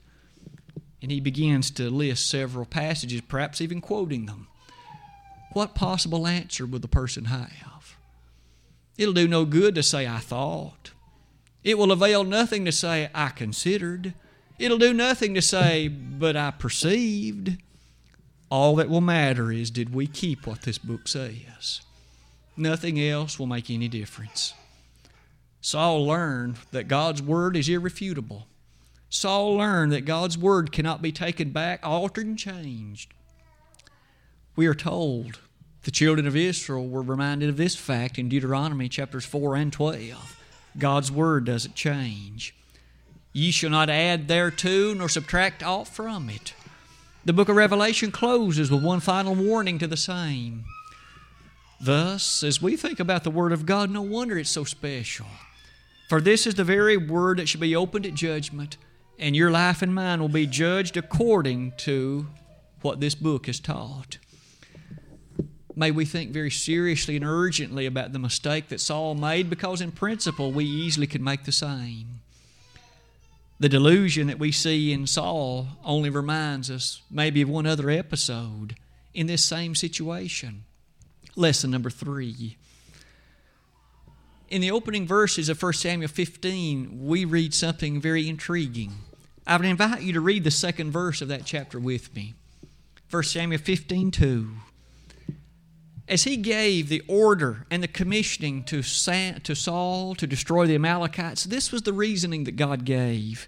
And 1.02 1.12
He 1.12 1.22
begins 1.22 1.72
to 1.72 1.90
list 1.90 2.30
several 2.30 2.66
passages, 2.66 3.22
perhaps 3.22 3.62
even 3.62 3.80
quoting 3.80 4.26
them. 4.26 4.48
What 5.54 5.76
possible 5.76 6.28
answer 6.28 6.66
would 6.66 6.82
the 6.82 6.88
person 6.88 7.26
have? 7.26 7.96
It'll 8.98 9.14
do 9.14 9.28
no 9.28 9.46
good 9.46 9.76
to 9.76 9.84
say, 9.84 10.08
I 10.08 10.20
thought. 10.20 10.92
It 11.64 11.78
will 11.78 11.92
avail 11.92 12.24
nothing 12.24 12.66
to 12.66 12.72
say, 12.72 13.10
I 13.14 13.30
considered. 13.30 14.14
It'll 14.58 14.78
do 14.78 14.94
nothing 14.94 15.34
to 15.36 15.42
say, 15.42 15.88
but 15.88 16.36
I 16.36 16.52
perceived. 16.52 17.58
All 18.50 18.76
that 18.76 18.90
will 18.90 19.02
matter 19.02 19.52
is, 19.52 19.72
did 19.72 19.94
we 19.94 20.08
keep 20.08 20.46
what 20.46 20.64
this 20.64 20.78
book 20.78 21.08
says? 21.08 21.82
Nothing 22.58 23.00
else 23.00 23.40
will 23.40 23.48
make 23.48 23.70
any 23.70 23.88
difference. 23.88 24.54
Saul 25.62 26.06
learned 26.06 26.58
that 26.72 26.88
God's 26.88 27.22
word 27.22 27.56
is 27.56 27.70
irrefutable. 27.70 28.48
Saul 29.10 29.58
learned 29.58 29.92
that 29.92 30.06
God's 30.06 30.38
word 30.38 30.72
cannot 30.72 31.02
be 31.02 31.12
taken 31.12 31.52
back, 31.52 31.80
altered, 31.84 32.26
and 32.26 32.38
changed. 32.38 33.14
We 34.56 34.66
are 34.68 34.74
told 34.74 35.40
the 35.84 35.92
children 35.92 36.28
of 36.28 36.36
Israel 36.36 36.88
were 36.88 37.02
reminded 37.02 37.50
of 37.50 37.58
this 37.58 37.76
fact 37.76 38.18
in 38.18 38.30
Deuteronomy 38.30 38.90
chapters 38.90 39.26
4 39.26 39.56
and 39.56 39.72
12. 39.72 40.41
God's 40.78 41.12
word 41.12 41.46
doesn't 41.46 41.76
change. 41.76 42.56
Ye 43.34 43.52
shall 43.52 43.70
not 43.70 43.90
add 43.90 44.28
thereto 44.28 44.94
nor 44.94 45.10
subtract 45.10 45.64
aught 45.64 45.88
from 45.88 46.30
it. 46.30 46.54
The 47.24 47.34
book 47.34 47.50
of 47.50 47.56
Revelation 47.56 48.12
closes 48.12 48.72
with 48.72 48.84
one 48.84 49.00
final 49.00 49.36
warning 49.36 49.78
to 49.80 49.88
the 49.88 49.98
same. 49.98 50.66
Thus, 51.80 52.44
as 52.44 52.62
we 52.62 52.76
think 52.76 53.00
about 53.00 53.24
the 53.24 53.32
Word 53.32 53.52
of 53.52 53.66
God, 53.66 53.90
no 53.90 54.02
wonder 54.02 54.38
it's 54.38 54.50
so 54.50 54.64
special. 54.64 55.28
For 56.10 56.20
this 56.20 56.46
is 56.46 56.56
the 56.56 56.64
very 56.64 56.98
Word 56.98 57.38
that 57.38 57.48
shall 57.48 57.62
be 57.62 57.76
opened 57.76 58.06
at 58.06 58.14
judgment, 58.14 58.78
and 59.18 59.36
your 59.36 59.52
life 59.52 59.82
and 59.82 59.94
mine 59.94 60.20
will 60.20 60.30
be 60.30 60.46
judged 60.46 60.98
according 60.98 61.74
to 61.78 62.28
what 62.82 63.00
this 63.00 63.16
book 63.16 63.46
has 63.46 63.60
taught. 63.60 64.18
May 65.76 65.92
we 65.92 66.06
think 66.06 66.32
very 66.32 66.52
seriously 66.52 67.16
and 67.16 67.26
urgently 67.26 67.86
about 67.86 68.14
the 68.14 68.20
mistake 68.20 68.68
that 68.70 68.82
Saul 68.82 69.16
made, 69.16 69.50
because 69.50 69.82
in 69.82 69.92
principle 69.92 70.52
we 70.52 70.66
easily 70.66 71.08
could 71.08 71.22
make 71.22 71.46
the 71.46 71.52
same. 71.52 72.22
The 73.60 73.70
delusion 73.70 74.28
that 74.28 74.40
we 74.40 74.52
see 74.52 74.92
in 74.92 75.08
Saul 75.08 75.68
only 75.86 76.10
reminds 76.10 76.72
us 76.72 77.02
maybe 77.12 77.42
of 77.42 77.50
one 77.50 77.68
other 77.68 77.90
episode 77.90 78.76
in 79.14 79.28
this 79.28 79.46
same 79.46 79.76
situation. 79.76 80.64
Lesson 81.36 81.72
number 81.72 81.90
three. 81.90 82.58
In 84.50 84.62
the 84.62 84.72
opening 84.72 85.08
verses 85.08 85.48
of 85.48 85.62
1 85.62 85.74
Samuel 85.74 86.10
15, 86.10 87.06
we 87.06 87.24
read 87.24 87.54
something 87.54 88.02
very 88.02 88.28
intriguing. 88.28 88.94
I 89.48 89.56
would 89.56 89.66
invite 89.66 90.02
you 90.02 90.12
to 90.14 90.20
read 90.20 90.44
the 90.44 90.52
second 90.52 90.92
verse 90.92 91.22
of 91.22 91.30
that 91.30 91.46
chapter 91.46 91.80
with 91.80 92.14
me. 92.16 92.34
1 93.10 93.24
Samuel 93.24 93.62
15 93.62 94.12
2 94.12 94.50
as 96.12 96.26
he 96.26 96.36
gave 96.36 96.90
the 96.90 97.02
order 97.08 97.66
and 97.72 97.82
the 97.82 97.88
commissioning 97.88 98.66
to, 98.66 98.84
Saul 98.84 100.14
to 100.16 100.28
destroy 100.28 100.68
the 100.68 100.76
Amalekites, 100.76 101.46
this 101.46 101.72
was 101.72 101.84
the 101.84 101.94
reasoning 101.94 102.44
that 102.44 102.58
God 102.58 102.84
gave. 102.84 103.48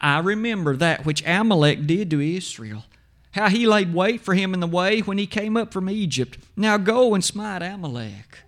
I 0.00 0.20
remember 0.20 0.76
that 0.76 1.04
which 1.04 1.26
Amalek 1.26 1.88
did 1.88 2.08
to 2.10 2.20
Israel, 2.20 2.84
how 3.32 3.48
he 3.48 3.66
laid 3.66 3.92
wait 3.92 4.20
for 4.20 4.34
him 4.34 4.54
in 4.54 4.60
the 4.60 4.68
way 4.68 5.00
when 5.00 5.18
he 5.18 5.26
came 5.26 5.56
up 5.56 5.72
from 5.72 5.90
Egypt. 5.90 6.38
Now 6.56 6.76
go 6.76 7.14
and 7.14 7.24
smite 7.24 7.62
Amalek. 7.62 8.38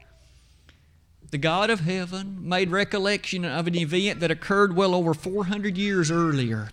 The 1.32 1.38
God 1.38 1.70
of 1.70 1.80
heaven 1.80 2.38
made 2.40 2.70
recollection 2.70 3.44
of 3.44 3.66
an 3.66 3.74
event 3.74 4.20
that 4.20 4.30
occurred 4.30 4.76
well 4.76 4.94
over 4.94 5.12
400 5.12 5.76
years 5.76 6.10
earlier. 6.10 6.70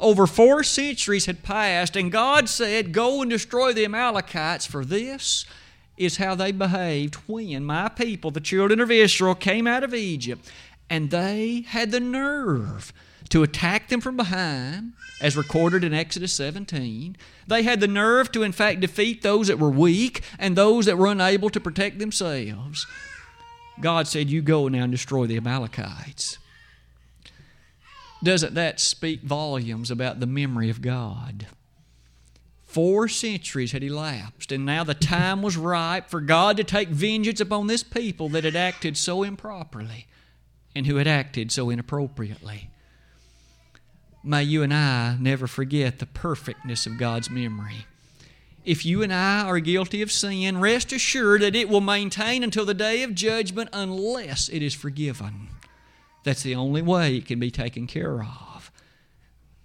Over 0.00 0.26
four 0.26 0.64
centuries 0.64 1.26
had 1.26 1.42
passed, 1.42 1.94
and 1.94 2.10
God 2.10 2.48
said, 2.48 2.92
Go 2.92 3.20
and 3.20 3.30
destroy 3.30 3.72
the 3.72 3.84
Amalekites, 3.84 4.66
for 4.66 4.84
this 4.84 5.44
is 5.96 6.16
how 6.16 6.34
they 6.34 6.52
behaved 6.52 7.16
when 7.26 7.64
my 7.64 7.88
people, 7.88 8.30
the 8.30 8.40
children 8.40 8.80
of 8.80 8.90
Israel, 8.90 9.34
came 9.34 9.66
out 9.66 9.84
of 9.84 9.94
Egypt. 9.94 10.50
And 10.90 11.10
they 11.10 11.64
had 11.68 11.90
the 11.90 12.00
nerve 12.00 12.92
to 13.30 13.42
attack 13.42 13.88
them 13.88 14.00
from 14.00 14.16
behind, 14.16 14.92
as 15.20 15.36
recorded 15.36 15.82
in 15.82 15.94
Exodus 15.94 16.32
17. 16.34 17.16
They 17.46 17.62
had 17.62 17.80
the 17.80 17.88
nerve 17.88 18.30
to, 18.32 18.42
in 18.42 18.52
fact, 18.52 18.80
defeat 18.80 19.22
those 19.22 19.48
that 19.48 19.58
were 19.58 19.70
weak 19.70 20.22
and 20.38 20.56
those 20.56 20.86
that 20.86 20.98
were 20.98 21.06
unable 21.06 21.50
to 21.50 21.60
protect 21.60 21.98
themselves. 21.98 22.86
God 23.80 24.06
said, 24.06 24.30
You 24.30 24.42
go 24.42 24.68
now 24.68 24.84
and 24.84 24.92
destroy 24.92 25.26
the 25.26 25.36
Amalekites. 25.36 26.38
Doesn't 28.22 28.54
that 28.54 28.80
speak 28.80 29.22
volumes 29.22 29.90
about 29.90 30.20
the 30.20 30.26
memory 30.26 30.70
of 30.70 30.80
God? 30.80 31.46
Four 32.74 33.06
centuries 33.06 33.70
had 33.70 33.84
elapsed, 33.84 34.50
and 34.50 34.66
now 34.66 34.82
the 34.82 34.94
time 34.94 35.42
was 35.42 35.56
ripe 35.56 36.10
for 36.10 36.20
God 36.20 36.56
to 36.56 36.64
take 36.64 36.88
vengeance 36.88 37.38
upon 37.38 37.68
this 37.68 37.84
people 37.84 38.28
that 38.30 38.42
had 38.42 38.56
acted 38.56 38.96
so 38.96 39.22
improperly 39.22 40.08
and 40.74 40.84
who 40.84 40.96
had 40.96 41.06
acted 41.06 41.52
so 41.52 41.70
inappropriately. 41.70 42.70
May 44.24 44.42
you 44.42 44.64
and 44.64 44.74
I 44.74 45.16
never 45.20 45.46
forget 45.46 46.00
the 46.00 46.06
perfectness 46.06 46.84
of 46.84 46.98
God's 46.98 47.30
memory. 47.30 47.86
If 48.64 48.84
you 48.84 49.04
and 49.04 49.14
I 49.14 49.42
are 49.42 49.60
guilty 49.60 50.02
of 50.02 50.10
sin, 50.10 50.58
rest 50.58 50.92
assured 50.92 51.42
that 51.42 51.54
it 51.54 51.68
will 51.68 51.80
maintain 51.80 52.42
until 52.42 52.64
the 52.64 52.74
day 52.74 53.04
of 53.04 53.14
judgment 53.14 53.70
unless 53.72 54.48
it 54.48 54.62
is 54.62 54.74
forgiven. 54.74 55.46
That's 56.24 56.42
the 56.42 56.56
only 56.56 56.82
way 56.82 57.18
it 57.18 57.26
can 57.26 57.38
be 57.38 57.52
taken 57.52 57.86
care 57.86 58.20
of. 58.20 58.72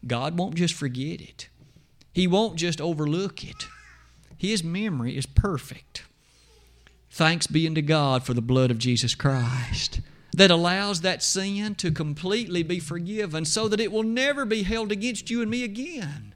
God 0.06 0.38
won't 0.38 0.54
just 0.54 0.76
forget 0.76 1.22
it. 1.22 1.50
He 2.20 2.28
won't 2.28 2.58
just 2.58 2.82
overlook 2.82 3.46
it. 3.46 3.70
His 4.38 4.62
memory 4.62 5.16
is 5.16 5.26
perfect. 5.26 6.04
Thanks 7.10 7.48
be 7.48 7.66
unto 7.66 7.82
God 7.82 8.26
for 8.26 8.34
the 8.34 8.42
blood 8.42 8.72
of 8.72 8.78
Jesus 8.78 9.16
Christ 9.16 10.02
that 10.34 10.52
allows 10.52 11.00
that 11.00 11.24
sin 11.24 11.76
to 11.76 11.92
completely 11.92 12.62
be 12.62 12.78
forgiven 12.82 13.46
so 13.46 13.70
that 13.70 13.80
it 13.80 13.90
will 13.90 14.04
never 14.04 14.44
be 14.44 14.64
held 14.64 14.92
against 14.92 15.30
you 15.30 15.42
and 15.42 15.50
me 15.50 15.64
again. 15.64 16.36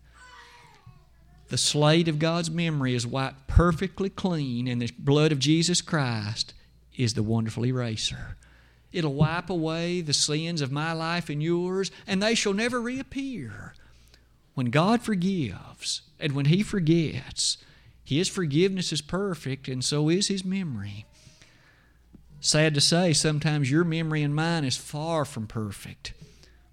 The 1.50 1.58
slate 1.58 2.08
of 2.08 2.17
God's 2.17 2.50
memory 2.50 2.96
is 2.96 3.06
wiped 3.06 3.48
perfectly 3.48 4.10
clean 4.10 4.69
and 4.69 4.82
the 4.82 4.89
blood 4.98 5.34
of 5.34 5.39
Jesus 5.39 5.82
Christ 5.82 6.54
is 6.96 7.13
the 7.13 7.24
wonderful 7.24 7.65
eraser. 7.65 8.38
It'll 8.93 9.15
wipe 9.15 9.50
away 9.50 10.00
the 10.00 10.13
sins 10.13 10.62
of 10.62 10.72
my 10.72 10.93
life 10.93 11.28
and 11.28 11.43
yours, 11.43 11.91
and 12.08 12.24
they 12.24 12.36
shall 12.36 12.54
never 12.54 12.80
reappear. 12.80 13.74
When 14.54 14.68
God 14.68 15.02
forgives 15.02 16.02
and 16.20 16.34
when 16.34 16.46
He 16.46 16.63
forgets, 16.63 17.58
His 18.04 18.30
forgiveness 18.30 18.92
is 18.92 19.02
perfect, 19.02 19.68
and 19.68 19.84
so 19.84 20.10
is 20.10 20.28
His 20.28 20.46
memory. 20.46 21.06
Sad 22.39 22.74
to 22.74 22.82
say, 22.82 23.13
sometimes 23.13 23.72
your 23.72 23.84
memory 23.84 24.22
and 24.22 24.36
mine 24.36 24.66
is 24.66 24.76
far 24.76 25.24
from 25.26 25.48
perfect. 25.48 26.13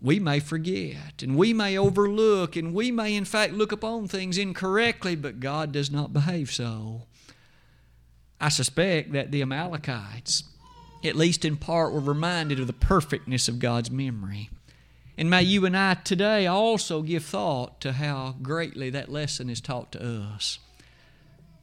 We 0.02 0.18
may 0.18 0.40
forget, 0.40 1.22
and 1.22 1.36
we 1.36 1.52
may 1.52 1.76
overlook, 1.76 2.56
and 2.56 2.74
we 2.74 2.90
may, 2.90 3.14
in 3.14 3.24
fact, 3.24 3.52
look 3.52 3.70
upon 3.70 4.08
things 4.08 4.38
incorrectly, 4.38 5.14
but 5.14 5.40
God 5.40 5.72
does 5.72 5.90
not 5.90 6.12
behave 6.12 6.50
so. 6.50 7.02
I 8.40 8.48
suspect 8.48 9.12
that 9.12 9.30
the 9.30 9.42
Amalekites, 9.42 10.44
at 11.04 11.16
least 11.16 11.44
in 11.44 11.56
part, 11.56 11.92
were 11.92 12.00
reminded 12.00 12.58
of 12.58 12.66
the 12.66 12.72
perfectness 12.72 13.46
of 13.46 13.58
God's 13.58 13.90
memory. 13.90 14.48
And 15.16 15.28
may 15.28 15.42
you 15.42 15.66
and 15.66 15.76
I 15.76 15.94
today 15.94 16.46
also 16.46 17.02
give 17.02 17.24
thought 17.24 17.80
to 17.82 17.92
how 17.92 18.36
greatly 18.42 18.90
that 18.90 19.10
lesson 19.10 19.50
is 19.50 19.60
taught 19.60 19.92
to 19.92 20.02
us. 20.02 20.58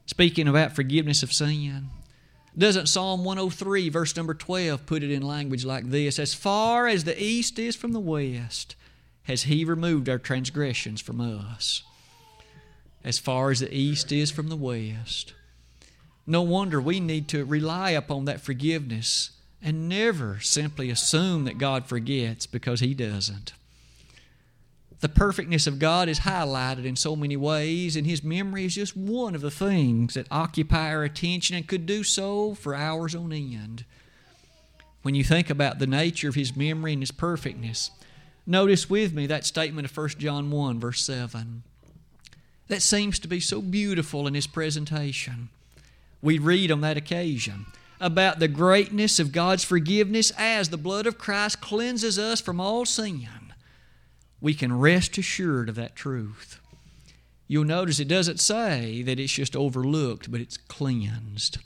Speaking 0.06 0.48
about 0.48 0.74
forgiveness 0.74 1.22
of 1.22 1.32
sin, 1.32 1.90
doesn't 2.56 2.88
Psalm 2.88 3.24
103, 3.24 3.88
verse 3.88 4.16
number 4.16 4.34
12, 4.34 4.86
put 4.86 5.02
it 5.02 5.10
in 5.10 5.22
language 5.22 5.64
like 5.64 5.90
this 5.90 6.18
As 6.18 6.34
far 6.34 6.88
as 6.88 7.04
the 7.04 7.20
east 7.22 7.58
is 7.58 7.76
from 7.76 7.92
the 7.92 8.00
west, 8.00 8.74
has 9.24 9.44
He 9.44 9.64
removed 9.64 10.08
our 10.08 10.18
transgressions 10.18 11.00
from 11.00 11.20
us. 11.20 11.82
As 13.04 13.18
far 13.18 13.50
as 13.50 13.60
the 13.60 13.72
east 13.72 14.10
is 14.10 14.30
from 14.30 14.48
the 14.48 14.56
west. 14.56 15.34
No 16.26 16.42
wonder 16.42 16.80
we 16.80 17.00
need 17.00 17.28
to 17.28 17.44
rely 17.44 17.90
upon 17.90 18.24
that 18.24 18.40
forgiveness 18.40 19.30
and 19.62 19.88
never 19.88 20.38
simply 20.40 20.90
assume 20.90 21.44
that 21.44 21.58
God 21.58 21.86
forgets 21.86 22.46
because 22.46 22.80
He 22.80 22.94
doesn't. 22.94 23.52
The 25.00 25.08
perfectness 25.08 25.66
of 25.66 25.78
God 25.78 26.08
is 26.08 26.20
highlighted 26.20 26.84
in 26.84 26.96
so 26.96 27.14
many 27.14 27.36
ways, 27.36 27.94
and 27.94 28.06
His 28.06 28.24
memory 28.24 28.64
is 28.64 28.74
just 28.74 28.96
one 28.96 29.34
of 29.34 29.40
the 29.40 29.50
things 29.50 30.14
that 30.14 30.26
occupy 30.30 30.92
our 30.92 31.04
attention 31.04 31.56
and 31.56 31.66
could 31.66 31.86
do 31.86 32.02
so 32.02 32.54
for 32.54 32.74
hours 32.74 33.14
on 33.14 33.32
end. 33.32 33.84
When 35.02 35.14
you 35.14 35.22
think 35.22 35.50
about 35.50 35.78
the 35.78 35.86
nature 35.86 36.28
of 36.28 36.34
His 36.34 36.56
memory 36.56 36.92
and 36.92 37.02
His 37.02 37.12
perfectness, 37.12 37.90
notice 38.46 38.90
with 38.90 39.12
me 39.12 39.26
that 39.26 39.46
statement 39.46 39.88
of 39.88 39.96
1 39.96 40.08
John 40.18 40.50
1, 40.50 40.80
verse 40.80 41.02
7. 41.02 41.62
That 42.66 42.82
seems 42.82 43.18
to 43.20 43.28
be 43.28 43.40
so 43.40 43.62
beautiful 43.62 44.26
in 44.26 44.34
His 44.34 44.46
presentation 44.46 45.48
we 46.20 46.38
read 46.38 46.70
on 46.70 46.80
that 46.80 46.96
occasion 46.96 47.66
about 48.00 48.38
the 48.38 48.48
greatness 48.48 49.18
of 49.18 49.32
God's 49.32 49.64
forgiveness 49.64 50.32
as 50.36 50.68
the 50.68 50.76
blood 50.76 51.06
of 51.06 51.18
Christ 51.18 51.60
cleanses 51.60 52.18
us 52.18 52.40
from 52.40 52.60
all 52.60 52.84
sin. 52.84 53.28
We 54.40 54.54
can 54.54 54.78
rest 54.78 55.18
assured 55.18 55.68
of 55.68 55.74
that 55.74 55.96
truth. 55.96 56.60
You'll 57.48 57.64
notice 57.64 57.98
it 57.98 58.08
doesn't 58.08 58.40
say 58.40 59.02
that 59.02 59.18
it's 59.18 59.32
just 59.32 59.56
overlooked, 59.56 60.30
but 60.30 60.40
it's 60.40 60.56
cleansed. 60.56 61.58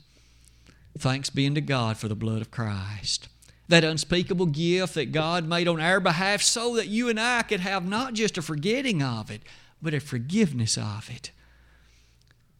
Thanks 0.97 1.29
be 1.29 1.45
unto 1.45 1.61
God 1.61 1.97
for 1.97 2.07
the 2.07 2.15
blood 2.15 2.41
of 2.41 2.51
Christ. 2.51 3.27
That 3.67 3.83
unspeakable 3.83 4.47
gift 4.47 4.95
that 4.95 5.11
God 5.11 5.47
made 5.47 5.67
on 5.67 5.79
our 5.79 5.99
behalf 5.99 6.41
so 6.41 6.75
that 6.75 6.87
you 6.87 7.09
and 7.09 7.19
I 7.19 7.43
could 7.43 7.59
have 7.59 7.87
not 7.87 8.13
just 8.13 8.37
a 8.37 8.41
forgetting 8.41 9.01
of 9.01 9.29
it, 9.29 9.41
but 9.81 9.93
a 9.93 9.99
forgiveness 9.99 10.77
of 10.77 11.09
it 11.13 11.31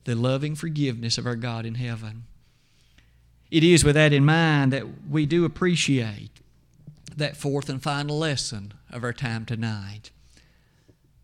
the 0.06 0.16
loving 0.16 0.56
forgiveness 0.56 1.18
of 1.18 1.26
our 1.26 1.36
God 1.36 1.66
in 1.66 1.76
heaven. 1.76 2.26
It 3.54 3.64
is 3.64 3.84
with 3.84 3.94
that 3.94 4.14
in 4.14 4.26
mind 4.26 4.74
that 4.74 5.08
we 5.08 5.28
do 5.28 5.46
appreciate 5.46 6.32
that 7.16 7.38
fourth 7.38 7.70
and 7.70 7.84
final 7.84 8.18
lesson 8.18 8.74
of 8.90 9.04
our 9.04 9.14
time 9.14 9.46
tonight. 9.46 10.10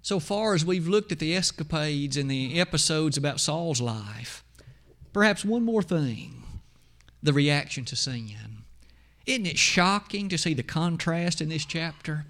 So 0.04 0.20
far 0.20 0.54
as 0.54 0.64
we've 0.64 0.88
looked 0.88 1.12
at 1.12 1.18
the 1.18 1.36
escapades 1.36 2.18
and 2.18 2.30
the 2.30 2.60
episodes 2.60 3.18
about 3.18 3.40
Saul's 3.40 3.82
life, 3.82 4.44
perhaps 5.12 5.44
one 5.44 5.64
more 5.64 5.82
thing 5.82 6.44
the 7.24 7.34
reaction 7.34 7.84
to 7.86 7.96
sin. 7.96 8.62
Isn't 9.26 9.48
it 9.48 9.58
shocking 9.58 10.30
to 10.30 10.38
see 10.38 10.54
the 10.54 10.62
contrast 10.62 11.42
in 11.42 11.50
this 11.50 11.66
chapter? 11.66 12.26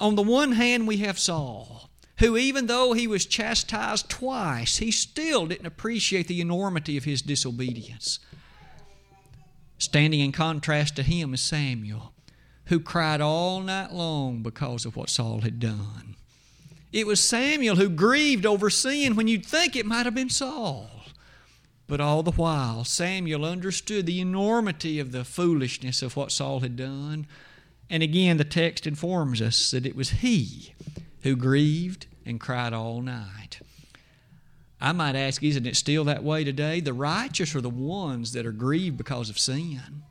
On 0.00 0.14
the 0.14 0.22
one 0.22 0.52
hand, 0.52 0.88
we 0.88 0.96
have 0.98 1.18
Saul, 1.18 1.90
who, 2.20 2.38
even 2.38 2.68
though 2.68 2.94
he 2.94 3.06
was 3.06 3.26
chastised 3.26 4.08
twice, 4.08 4.78
he 4.78 4.90
still 4.90 5.46
didn't 5.46 5.66
appreciate 5.66 6.26
the 6.26 6.40
enormity 6.40 6.96
of 6.96 7.04
his 7.04 7.20
disobedience. 7.20 8.18
Standing 9.82 10.20
in 10.20 10.30
contrast 10.30 10.94
to 10.94 11.02
him 11.02 11.34
is 11.34 11.40
Samuel, 11.40 12.12
who 12.66 12.78
cried 12.78 13.20
all 13.20 13.60
night 13.60 13.90
long 13.90 14.40
because 14.40 14.86
of 14.86 14.94
what 14.94 15.10
Saul 15.10 15.40
had 15.40 15.58
done. 15.58 16.14
It 16.92 17.04
was 17.04 17.18
Samuel 17.20 17.74
who 17.74 17.88
grieved 17.88 18.46
over 18.46 18.70
sin 18.70 19.16
when 19.16 19.26
you'd 19.26 19.44
think 19.44 19.74
it 19.74 19.84
might 19.84 20.06
have 20.06 20.14
been 20.14 20.30
Saul. 20.30 20.88
But 21.88 22.00
all 22.00 22.22
the 22.22 22.30
while, 22.30 22.84
Samuel 22.84 23.44
understood 23.44 24.06
the 24.06 24.20
enormity 24.20 25.00
of 25.00 25.10
the 25.10 25.24
foolishness 25.24 26.00
of 26.00 26.16
what 26.16 26.30
Saul 26.30 26.60
had 26.60 26.76
done. 26.76 27.26
And 27.90 28.04
again, 28.04 28.36
the 28.36 28.44
text 28.44 28.86
informs 28.86 29.42
us 29.42 29.72
that 29.72 29.84
it 29.84 29.96
was 29.96 30.10
he 30.10 30.74
who 31.22 31.34
grieved 31.34 32.06
and 32.24 32.38
cried 32.38 32.72
all 32.72 33.02
night. 33.02 33.51
I 34.82 34.90
might 34.90 35.14
ask, 35.14 35.40
isn't 35.44 35.64
it 35.64 35.76
still 35.76 36.02
that 36.04 36.24
way 36.24 36.42
today? 36.42 36.80
The 36.80 36.92
righteous 36.92 37.54
are 37.54 37.60
the 37.60 37.70
ones 37.70 38.32
that 38.32 38.44
are 38.44 38.52
grieved 38.52 38.96
because 38.96 39.30
of 39.30 39.38
sin. 39.38 40.02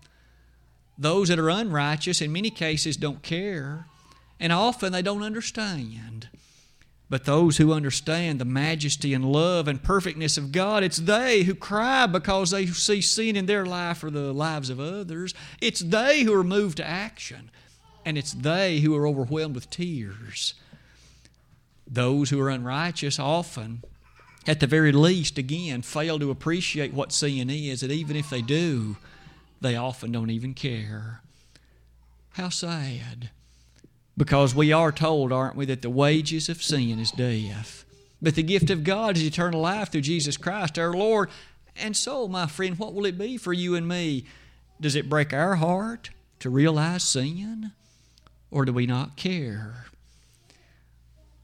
Those 0.98 1.28
that 1.28 1.40
are 1.40 1.50
unrighteous, 1.50 2.22
in 2.22 2.32
many 2.32 2.50
cases, 2.50 2.96
don't 2.96 3.22
care, 3.22 3.88
and 4.40 4.54
often 4.54 4.94
they 4.94 5.02
don't 5.02 5.24
understand. 5.24 6.30
But 7.10 7.26
those 7.26 7.58
who 7.58 7.74
understand 7.74 8.40
the 8.40 8.46
majesty 8.46 9.14
and 9.14 9.30
love 9.30 9.68
and 9.68 9.84
perfectness 9.84 10.38
of 10.38 10.54
God, 10.54 10.84
it's 10.84 10.96
they 10.96 11.44
who 11.44 11.54
cry 11.54 12.08
because 12.08 12.52
they 12.52 12.66
see 12.68 13.02
sin 13.02 13.36
in 13.36 13.48
their 13.48 13.66
life 13.66 14.02
or 14.06 14.10
the 14.10 14.32
lives 14.32 14.70
of 14.70 14.80
others. 14.80 15.34
It's 15.60 15.82
they 15.82 16.22
who 16.22 16.34
are 16.34 16.46
moved 16.46 16.78
to 16.78 16.88
action, 16.88 17.52
and 18.06 18.18
it's 18.18 18.32
they 18.32 18.80
who 18.80 18.96
are 18.96 19.06
overwhelmed 19.06 19.56
with 19.56 19.70
tears. 19.70 20.54
Those 21.86 22.30
who 22.30 22.40
are 22.40 22.50
unrighteous 22.50 23.20
often, 23.20 23.84
at 24.48 24.60
the 24.60 24.68
very 24.68 24.92
least, 24.92 25.38
again, 25.38 25.82
fail 25.82 26.18
to 26.20 26.32
appreciate 26.32 26.94
what 26.94 27.12
sin 27.12 27.50
is, 27.50 27.84
and 27.84 27.92
even 27.92 28.16
if 28.16 28.30
they 28.30 28.42
do, 28.42 28.98
they 29.60 29.76
often 29.76 30.12
don't 30.12 30.32
even 30.32 30.54
care. 30.54 31.22
How 32.32 32.50
sad. 32.50 33.30
Because 34.18 34.56
we 34.56 34.72
are 34.72 34.92
told, 34.92 35.32
aren't 35.32 35.56
we, 35.56 35.66
that 35.66 35.82
the 35.82 35.90
wages 35.90 36.50
of 36.50 36.64
sin 36.64 37.00
is 37.00 37.12
death. 37.12 37.86
But 38.22 38.36
the 38.36 38.44
gift 38.44 38.70
of 38.70 38.84
God 38.84 39.18
is 39.18 39.24
eternal 39.24 39.62
life 39.62 39.92
through 39.92 40.02
Jesus 40.02 40.38
Christ 40.38 40.78
our 40.78 40.94
Lord. 40.94 41.30
And 41.76 41.96
so, 41.96 42.28
my 42.28 42.48
friend, 42.48 42.78
what 42.78 42.94
will 42.94 43.06
it 43.06 43.18
be 43.18 43.38
for 43.38 43.54
you 43.54 43.76
and 43.76 43.88
me? 43.88 44.26
Does 44.80 44.96
it 44.96 45.10
break 45.10 45.34
our 45.34 45.56
heart 45.56 46.10
to 46.40 46.50
realize 46.50 47.04
sin? 47.04 47.72
Or 48.50 48.66
do 48.66 48.74
we 48.74 48.86
not 48.86 49.16
care? 49.16 49.86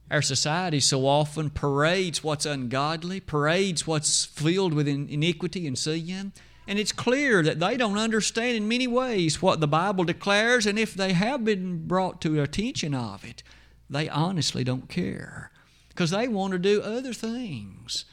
Our 0.10 0.22
society 0.22 0.80
so 0.80 1.06
often 1.06 1.50
parades 1.50 2.24
what's 2.24 2.46
ungodly, 2.46 3.20
parades 3.20 3.86
what's 3.86 4.26
filled 4.26 4.74
with 4.74 4.88
iniquity 4.88 5.68
and 5.68 5.78
sin. 5.78 6.32
And 6.66 6.80
it's 6.80 6.92
clear 6.92 7.44
that 7.44 7.60
they 7.60 7.78
don't 7.78 7.98
understand 7.98 8.58
in 8.58 8.68
many 8.68 8.88
ways 8.88 9.42
what 9.42 9.60
the 9.60 9.68
Bible 9.68 10.04
declares, 10.04 10.66
and 10.66 10.80
if 10.80 10.94
they 10.94 11.14
have 11.14 11.44
been 11.44 11.88
brought 11.88 12.22
to 12.22 12.42
attention 12.42 12.94
of 12.94 13.26
it, 13.26 13.44
they 13.90 14.10
honestly 14.10 14.64
don't 14.64 14.90
care 14.90 15.52
because 15.90 16.12
they 16.12 16.28
want 16.28 16.52
to 16.54 16.60
do 16.60 16.82
other 16.82 17.14
things. 17.14 18.06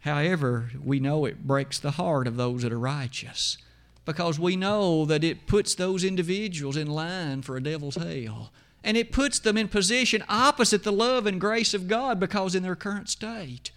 However, 0.00 0.70
we 0.82 0.98
know 0.98 1.24
it 1.24 1.46
breaks 1.46 1.78
the 1.78 1.92
heart 1.92 2.26
of 2.26 2.36
those 2.36 2.62
that 2.62 2.72
are 2.72 2.78
righteous 2.78 3.56
because 4.04 4.38
we 4.38 4.56
know 4.56 5.04
that 5.04 5.22
it 5.22 5.46
puts 5.46 5.74
those 5.74 6.02
individuals 6.02 6.76
in 6.76 6.88
line 6.88 7.42
for 7.42 7.56
a 7.56 7.62
devil's 7.62 7.94
hell 7.94 8.52
and 8.84 8.96
it 8.96 9.12
puts 9.12 9.38
them 9.38 9.56
in 9.56 9.68
position 9.68 10.24
opposite 10.28 10.82
the 10.82 10.92
love 10.92 11.26
and 11.26 11.40
grace 11.40 11.74
of 11.74 11.88
God 11.88 12.18
because 12.18 12.54
in 12.54 12.62
their 12.62 12.76
current 12.76 13.08
state, 13.08 13.70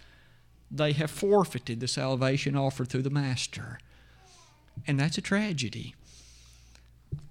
they 0.70 0.92
have 0.92 1.10
forfeited 1.10 1.80
the 1.80 1.88
salvation 1.88 2.56
offered 2.56 2.88
through 2.88 3.02
the 3.02 3.10
Master. 3.10 3.78
And 4.86 4.98
that's 4.98 5.18
a 5.18 5.22
tragedy. 5.22 5.94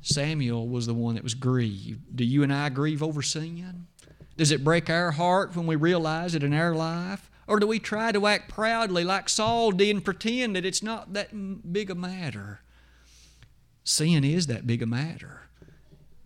Samuel 0.02 0.68
was 0.68 0.88
the 0.88 0.94
one 0.94 1.16
that 1.16 1.24
was 1.24 1.34
grieved. 1.34 2.16
Do 2.16 2.24
you 2.24 2.44
and 2.44 2.54
I 2.54 2.70
grieve 2.70 3.04
over 3.04 3.22
sin? 3.22 3.88
Does 4.38 4.52
it 4.52 4.64
break 4.64 4.90
our 4.90 5.12
heart 5.12 5.56
when 5.56 5.68
we 5.68 5.76
realize 5.76 6.36
it 6.36 6.44
in 6.44 6.54
our 6.54 6.74
life? 6.74 7.30
Or 7.48 7.60
do 7.60 7.68
we 7.68 7.80
try 7.80 8.12
to 8.12 8.26
act 8.26 8.50
proudly 8.50 9.04
like 9.04 9.30
Saul 9.30 9.72
did 9.72 9.96
and 9.96 10.06
pretend 10.06 10.56
that 10.56 10.66
it's 10.66 10.82
not 10.82 11.14
that 11.14 11.72
big 11.72 11.90
a 11.90 11.96
matter? 11.96 12.62
Sin 13.84 14.24
is 14.24 14.48
that 14.48 14.66
big 14.66 14.82
a 14.82 14.88
matter 14.88 15.45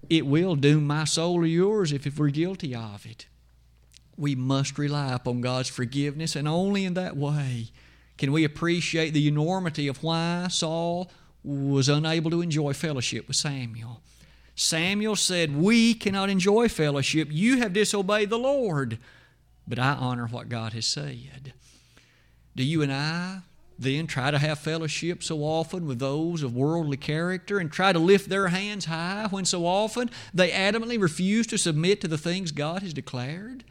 it 0.10 0.26
will 0.26 0.56
doom 0.56 0.88
my 0.88 1.04
soul 1.06 1.36
or 1.36 1.46
yours 1.46 1.92
if, 1.92 2.08
if 2.08 2.18
we're 2.18 2.30
guilty 2.30 2.76
of 2.76 3.06
it. 3.06 3.28
We 4.18 4.36
must 4.36 4.78
rely 4.78 5.14
upon 5.14 5.42
God's 5.42 5.70
forgiveness, 5.70 6.36
and 6.36 6.48
only 6.48 6.84
in 6.86 6.96
that 6.96 7.16
way 7.16 7.68
can 8.18 8.32
we 8.32 8.44
appreciate 8.44 9.12
the 9.12 9.28
enormity 9.28 9.88
of 9.88 10.04
why 10.04 10.48
Saul 10.50 11.10
was 11.44 11.88
unable 11.88 12.30
to 12.32 12.42
enjoy 12.42 12.74
fellowship 12.74 13.28
with 13.28 13.38
Samuel. 13.38 14.02
Samuel 14.56 15.16
said, 15.16 15.56
We 15.56 15.94
cannot 15.94 16.30
enjoy 16.30 16.68
fellowship. 16.68 17.30
You 17.32 17.60
have 17.60 17.72
disobeyed 17.72 18.30
the 18.30 18.38
Lord. 18.38 19.00
But 19.66 19.80
I 19.80 19.94
honor 19.94 20.28
what 20.28 20.50
God 20.50 20.74
has 20.74 20.86
said. 20.86 21.54
Do 22.58 22.64
you 22.64 22.82
and 22.82 22.92
I 22.92 23.44
then 23.80 24.08
try 24.08 24.30
to 24.30 24.38
have 24.38 24.60
fellowship 24.60 25.24
so 25.24 25.40
often 25.40 25.88
with 25.88 26.00
those 26.00 26.44
of 26.44 26.54
worldly 26.54 26.98
character 26.98 27.60
and 27.60 27.72
try 27.72 27.94
to 27.94 28.00
lift 28.00 28.28
their 28.28 28.50
hands 28.50 28.86
high 28.86 29.28
when 29.30 29.46
so 29.46 29.66
often 29.66 30.10
they 30.34 30.52
adamantly 30.52 31.02
refuse 31.02 31.48
to 31.48 31.58
submit 31.58 32.02
to 32.02 32.08
the 32.10 32.18
things 32.18 32.52
God 32.52 32.84
has 32.84 32.94
declared? 32.94 33.64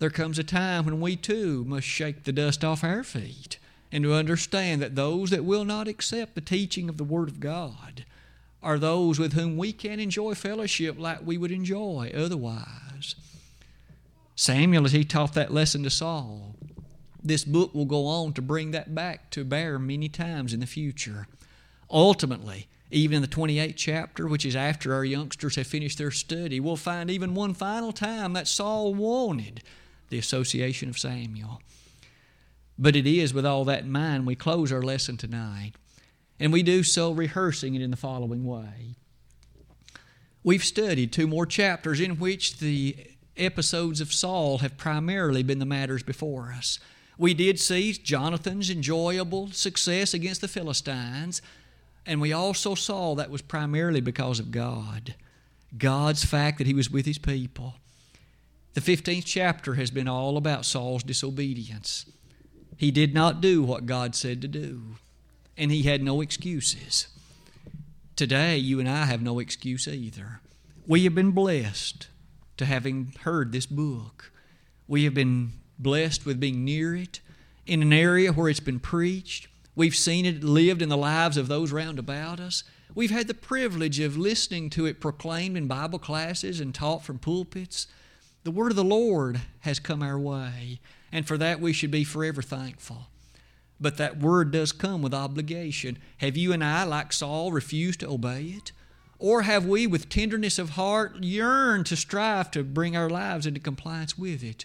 There 0.00 0.10
comes 0.10 0.38
a 0.38 0.44
time 0.44 0.84
when 0.84 1.00
we 1.00 1.14
too 1.14 1.64
must 1.64 1.86
shake 1.86 2.24
the 2.24 2.32
dust 2.32 2.64
off 2.64 2.82
our 2.82 3.04
feet 3.04 3.58
and 3.92 4.02
to 4.02 4.14
understand 4.14 4.82
that 4.82 4.96
those 4.96 5.30
that 5.30 5.44
will 5.44 5.64
not 5.64 5.86
accept 5.86 6.34
the 6.34 6.40
teaching 6.40 6.88
of 6.88 6.96
the 6.96 7.04
Word 7.04 7.28
of 7.28 7.38
God 7.38 8.04
are 8.62 8.80
those 8.80 9.18
with 9.18 9.34
whom 9.34 9.56
we 9.56 9.72
can 9.72 10.00
enjoy 10.00 10.34
fellowship 10.34 10.98
like 10.98 11.24
we 11.24 11.38
would 11.38 11.52
enjoy 11.52 12.10
otherwise. 12.12 13.14
Samuel, 14.34 14.84
as 14.84 14.92
he 14.92 15.04
taught 15.04 15.34
that 15.34 15.54
lesson 15.54 15.84
to 15.84 15.90
Saul, 15.90 16.56
this 17.28 17.44
book 17.44 17.74
will 17.74 17.84
go 17.84 18.06
on 18.06 18.32
to 18.34 18.42
bring 18.42 18.70
that 18.70 18.94
back 18.94 19.30
to 19.30 19.44
bear 19.44 19.78
many 19.78 20.08
times 20.08 20.52
in 20.52 20.60
the 20.60 20.66
future. 20.66 21.26
Ultimately, 21.90 22.68
even 22.90 23.16
in 23.16 23.22
the 23.22 23.28
28th 23.28 23.76
chapter, 23.76 24.26
which 24.26 24.46
is 24.46 24.56
after 24.56 24.94
our 24.94 25.04
youngsters 25.04 25.56
have 25.56 25.66
finished 25.66 25.98
their 25.98 26.10
study, 26.10 26.60
we'll 26.60 26.76
find 26.76 27.10
even 27.10 27.34
one 27.34 27.54
final 27.54 27.92
time 27.92 28.32
that 28.34 28.48
Saul 28.48 28.94
wanted 28.94 29.62
the 30.08 30.18
association 30.18 30.88
of 30.88 30.98
Samuel. 30.98 31.60
But 32.78 32.96
it 32.96 33.06
is 33.06 33.34
with 33.34 33.46
all 33.46 33.64
that 33.64 33.84
in 33.84 33.92
mind 33.92 34.26
we 34.26 34.36
close 34.36 34.70
our 34.70 34.82
lesson 34.82 35.16
tonight, 35.16 35.72
and 36.38 36.52
we 36.52 36.62
do 36.62 36.82
so 36.82 37.10
rehearsing 37.10 37.74
it 37.74 37.82
in 37.82 37.90
the 37.90 37.96
following 37.96 38.44
way. 38.44 38.94
We've 40.44 40.64
studied 40.64 41.12
two 41.12 41.26
more 41.26 41.46
chapters 41.46 42.00
in 42.00 42.18
which 42.18 42.58
the 42.58 42.96
episodes 43.36 44.00
of 44.00 44.12
Saul 44.12 44.58
have 44.58 44.76
primarily 44.76 45.42
been 45.42 45.58
the 45.58 45.66
matters 45.66 46.02
before 46.02 46.52
us. 46.56 46.78
We 47.18 47.32
did 47.32 47.58
see 47.58 47.92
Jonathan's 47.92 48.70
enjoyable 48.70 49.50
success 49.52 50.12
against 50.12 50.40
the 50.40 50.48
Philistines, 50.48 51.40
and 52.04 52.20
we 52.20 52.32
also 52.32 52.74
saw 52.74 53.14
that 53.14 53.30
was 53.30 53.42
primarily 53.42 54.00
because 54.00 54.38
of 54.38 54.50
God. 54.50 55.14
God's 55.76 56.24
fact 56.24 56.58
that 56.58 56.66
he 56.66 56.74
was 56.74 56.90
with 56.90 57.06
his 57.06 57.18
people. 57.18 57.74
The 58.74 58.80
15th 58.80 59.24
chapter 59.24 59.74
has 59.74 59.90
been 59.90 60.08
all 60.08 60.36
about 60.36 60.66
Saul's 60.66 61.02
disobedience. 61.02 62.04
He 62.76 62.90
did 62.90 63.14
not 63.14 63.40
do 63.40 63.62
what 63.62 63.86
God 63.86 64.14
said 64.14 64.42
to 64.42 64.48
do, 64.48 64.96
and 65.56 65.70
he 65.70 65.84
had 65.84 66.02
no 66.02 66.20
excuses. 66.20 67.08
Today, 68.14 68.58
you 68.58 68.78
and 68.78 68.88
I 68.88 69.06
have 69.06 69.22
no 69.22 69.38
excuse 69.38 69.88
either. 69.88 70.40
We 70.86 71.04
have 71.04 71.14
been 71.14 71.30
blessed 71.30 72.08
to 72.58 72.66
having 72.66 73.14
heard 73.22 73.52
this 73.52 73.66
book. 73.66 74.30
We 74.86 75.04
have 75.04 75.14
been 75.14 75.52
blessed 75.78 76.26
with 76.26 76.40
being 76.40 76.64
near 76.64 76.94
it 76.94 77.20
in 77.66 77.82
an 77.82 77.92
area 77.92 78.32
where 78.32 78.48
it's 78.48 78.60
been 78.60 78.80
preached. 78.80 79.48
We've 79.74 79.96
seen 79.96 80.24
it 80.24 80.42
lived 80.42 80.82
in 80.82 80.88
the 80.88 80.96
lives 80.96 81.36
of 81.36 81.48
those 81.48 81.72
round 81.72 81.98
about 81.98 82.40
us. 82.40 82.64
We've 82.94 83.10
had 83.10 83.26
the 83.26 83.34
privilege 83.34 84.00
of 84.00 84.16
listening 84.16 84.70
to 84.70 84.86
it 84.86 85.00
proclaimed 85.00 85.56
in 85.56 85.66
Bible 85.66 85.98
classes 85.98 86.60
and 86.60 86.74
taught 86.74 87.04
from 87.04 87.18
pulpits. 87.18 87.86
The 88.44 88.50
word 88.50 88.72
of 88.72 88.76
the 88.76 88.84
Lord 88.84 89.40
has 89.60 89.78
come 89.78 90.02
our 90.02 90.18
way, 90.18 90.80
and 91.12 91.26
for 91.26 91.36
that 91.36 91.60
we 91.60 91.72
should 91.72 91.90
be 91.90 92.04
forever 92.04 92.40
thankful. 92.40 93.08
But 93.78 93.98
that 93.98 94.18
word 94.18 94.50
does 94.52 94.72
come 94.72 95.02
with 95.02 95.12
obligation. 95.12 95.98
Have 96.18 96.36
you 96.36 96.52
and 96.52 96.64
I, 96.64 96.84
like 96.84 97.12
Saul, 97.12 97.52
refused 97.52 98.00
to 98.00 98.08
obey 98.08 98.54
it? 98.56 98.72
Or 99.18 99.42
have 99.42 99.66
we, 99.66 99.86
with 99.86 100.08
tenderness 100.08 100.58
of 100.58 100.70
heart, 100.70 101.22
yearned 101.22 101.86
to 101.86 101.96
strive 101.96 102.50
to 102.52 102.62
bring 102.62 102.96
our 102.96 103.10
lives 103.10 103.46
into 103.46 103.60
compliance 103.60 104.16
with 104.16 104.42
it? 104.42 104.64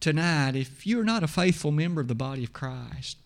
Tonight, 0.00 0.56
if 0.56 0.86
you're 0.86 1.04
not 1.04 1.22
a 1.22 1.28
faithful 1.28 1.72
member 1.72 2.00
of 2.00 2.08
the 2.08 2.14
body 2.14 2.44
of 2.44 2.52
Christ, 2.52 3.18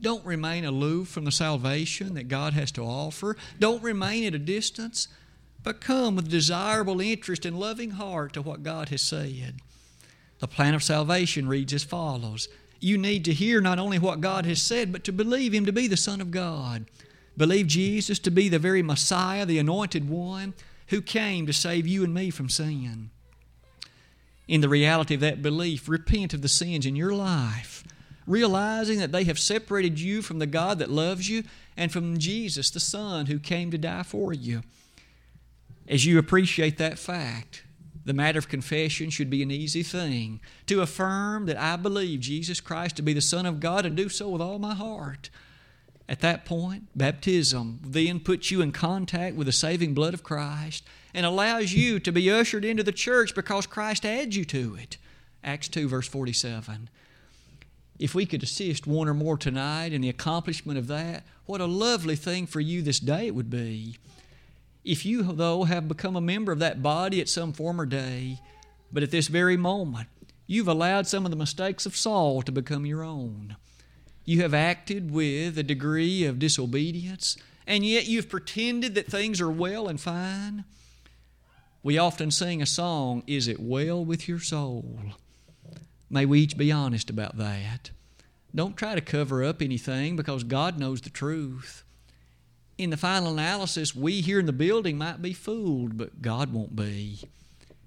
don't 0.00 0.24
remain 0.24 0.64
aloof 0.64 1.08
from 1.08 1.24
the 1.24 1.32
salvation 1.32 2.14
that 2.14 2.28
God 2.28 2.54
has 2.54 2.72
to 2.72 2.82
offer. 2.82 3.36
Don't 3.58 3.82
remain 3.82 4.24
at 4.24 4.34
a 4.34 4.38
distance 4.38 5.08
but 5.62 5.80
come 5.80 6.16
with 6.16 6.30
desirable 6.30 7.00
interest 7.00 7.44
and 7.44 7.58
loving 7.58 7.90
heart 7.90 8.32
to 8.32 8.42
what 8.42 8.62
God 8.62 8.88
has 8.88 9.02
said. 9.02 9.56
The 10.38 10.48
plan 10.48 10.74
of 10.74 10.82
salvation 10.82 11.48
reads 11.48 11.72
as 11.74 11.84
follows 11.84 12.48
You 12.80 12.96
need 12.96 13.24
to 13.26 13.34
hear 13.34 13.60
not 13.60 13.78
only 13.78 13.98
what 13.98 14.22
God 14.22 14.46
has 14.46 14.62
said, 14.62 14.90
but 14.92 15.04
to 15.04 15.12
believe 15.12 15.52
Him 15.52 15.66
to 15.66 15.72
be 15.72 15.86
the 15.86 15.96
Son 15.96 16.20
of 16.20 16.30
God. 16.30 16.86
Believe 17.36 17.66
Jesus 17.66 18.18
to 18.20 18.30
be 18.30 18.48
the 18.48 18.58
very 18.58 18.82
Messiah, 18.82 19.46
the 19.46 19.58
anointed 19.58 20.08
one, 20.08 20.54
who 20.88 21.02
came 21.02 21.46
to 21.46 21.52
save 21.52 21.86
you 21.86 22.04
and 22.04 22.12
me 22.12 22.30
from 22.30 22.48
sin. 22.48 23.10
In 24.50 24.62
the 24.62 24.68
reality 24.68 25.14
of 25.14 25.20
that 25.20 25.42
belief, 25.42 25.88
repent 25.88 26.34
of 26.34 26.42
the 26.42 26.48
sins 26.48 26.84
in 26.84 26.96
your 26.96 27.14
life, 27.14 27.84
realizing 28.26 28.98
that 28.98 29.12
they 29.12 29.22
have 29.22 29.38
separated 29.38 30.00
you 30.00 30.22
from 30.22 30.40
the 30.40 30.46
God 30.46 30.80
that 30.80 30.90
loves 30.90 31.28
you 31.28 31.44
and 31.76 31.92
from 31.92 32.18
Jesus, 32.18 32.68
the 32.68 32.80
Son, 32.80 33.26
who 33.26 33.38
came 33.38 33.70
to 33.70 33.78
die 33.78 34.02
for 34.02 34.32
you. 34.32 34.62
As 35.86 36.04
you 36.04 36.18
appreciate 36.18 36.78
that 36.78 36.98
fact, 36.98 37.62
the 38.04 38.12
matter 38.12 38.40
of 38.40 38.48
confession 38.48 39.08
should 39.08 39.30
be 39.30 39.44
an 39.44 39.52
easy 39.52 39.84
thing. 39.84 40.40
To 40.66 40.82
affirm 40.82 41.46
that 41.46 41.56
I 41.56 41.76
believe 41.76 42.18
Jesus 42.18 42.60
Christ 42.60 42.96
to 42.96 43.02
be 43.02 43.12
the 43.12 43.20
Son 43.20 43.46
of 43.46 43.60
God 43.60 43.86
and 43.86 43.94
do 43.94 44.08
so 44.08 44.30
with 44.30 44.42
all 44.42 44.58
my 44.58 44.74
heart. 44.74 45.30
At 46.08 46.22
that 46.22 46.44
point, 46.44 46.88
baptism 46.96 47.78
then 47.86 48.18
puts 48.18 48.50
you 48.50 48.62
in 48.62 48.72
contact 48.72 49.36
with 49.36 49.46
the 49.46 49.52
saving 49.52 49.94
blood 49.94 50.12
of 50.12 50.24
Christ 50.24 50.82
and 51.14 51.26
allows 51.26 51.72
you 51.72 52.00
to 52.00 52.12
be 52.12 52.30
ushered 52.30 52.64
into 52.64 52.82
the 52.82 52.92
church 52.92 53.34
because 53.34 53.66
Christ 53.66 54.04
adds 54.04 54.36
you 54.36 54.44
to 54.46 54.76
it. 54.80 54.96
Acts 55.42 55.68
2, 55.68 55.88
verse 55.88 56.08
47. 56.08 56.88
If 57.98 58.14
we 58.14 58.24
could 58.26 58.42
assist 58.42 58.86
one 58.86 59.08
or 59.08 59.14
more 59.14 59.36
tonight 59.36 59.92
in 59.92 60.00
the 60.00 60.08
accomplishment 60.08 60.78
of 60.78 60.86
that, 60.86 61.24
what 61.46 61.60
a 61.60 61.66
lovely 61.66 62.16
thing 62.16 62.46
for 62.46 62.60
you 62.60 62.80
this 62.82 63.00
day 63.00 63.26
it 63.26 63.34
would 63.34 63.50
be. 63.50 63.96
If 64.84 65.04
you, 65.04 65.22
though, 65.22 65.64
have 65.64 65.88
become 65.88 66.16
a 66.16 66.20
member 66.20 66.52
of 66.52 66.58
that 66.60 66.82
body 66.82 67.20
at 67.20 67.28
some 67.28 67.52
former 67.52 67.84
day, 67.84 68.38
but 68.90 69.02
at 69.02 69.10
this 69.10 69.28
very 69.28 69.56
moment, 69.56 70.08
you've 70.46 70.68
allowed 70.68 71.06
some 71.06 71.26
of 71.26 71.30
the 71.30 71.36
mistakes 71.36 71.84
of 71.84 71.96
Saul 71.96 72.42
to 72.42 72.52
become 72.52 72.86
your 72.86 73.02
own. 73.02 73.56
You 74.24 74.42
have 74.42 74.54
acted 74.54 75.10
with 75.10 75.58
a 75.58 75.62
degree 75.62 76.24
of 76.24 76.38
disobedience, 76.38 77.36
and 77.66 77.84
yet 77.84 78.06
you've 78.06 78.28
pretended 78.28 78.94
that 78.94 79.06
things 79.06 79.40
are 79.40 79.50
well 79.50 79.88
and 79.88 80.00
fine. 80.00 80.64
We 81.82 81.98
often 81.98 82.30
sing 82.30 82.60
a 82.60 82.66
song, 82.66 83.22
Is 83.26 83.48
It 83.48 83.60
Well 83.60 84.04
With 84.04 84.28
Your 84.28 84.40
Soul? 84.40 84.98
May 86.10 86.26
we 86.26 86.40
each 86.40 86.56
be 86.56 86.70
honest 86.70 87.08
about 87.08 87.38
that. 87.38 87.90
Don't 88.54 88.76
try 88.76 88.94
to 88.94 89.00
cover 89.00 89.42
up 89.44 89.62
anything 89.62 90.16
because 90.16 90.44
God 90.44 90.78
knows 90.78 91.00
the 91.00 91.10
truth 91.10 91.84
in 92.80 92.88
the 92.88 92.96
final 92.96 93.32
analysis, 93.32 93.94
we 93.94 94.22
here 94.22 94.40
in 94.40 94.46
the 94.46 94.54
building 94.54 94.96
might 94.96 95.20
be 95.20 95.34
fooled, 95.34 95.98
but 95.98 96.22
God 96.22 96.50
won't 96.50 96.74
be. 96.74 97.20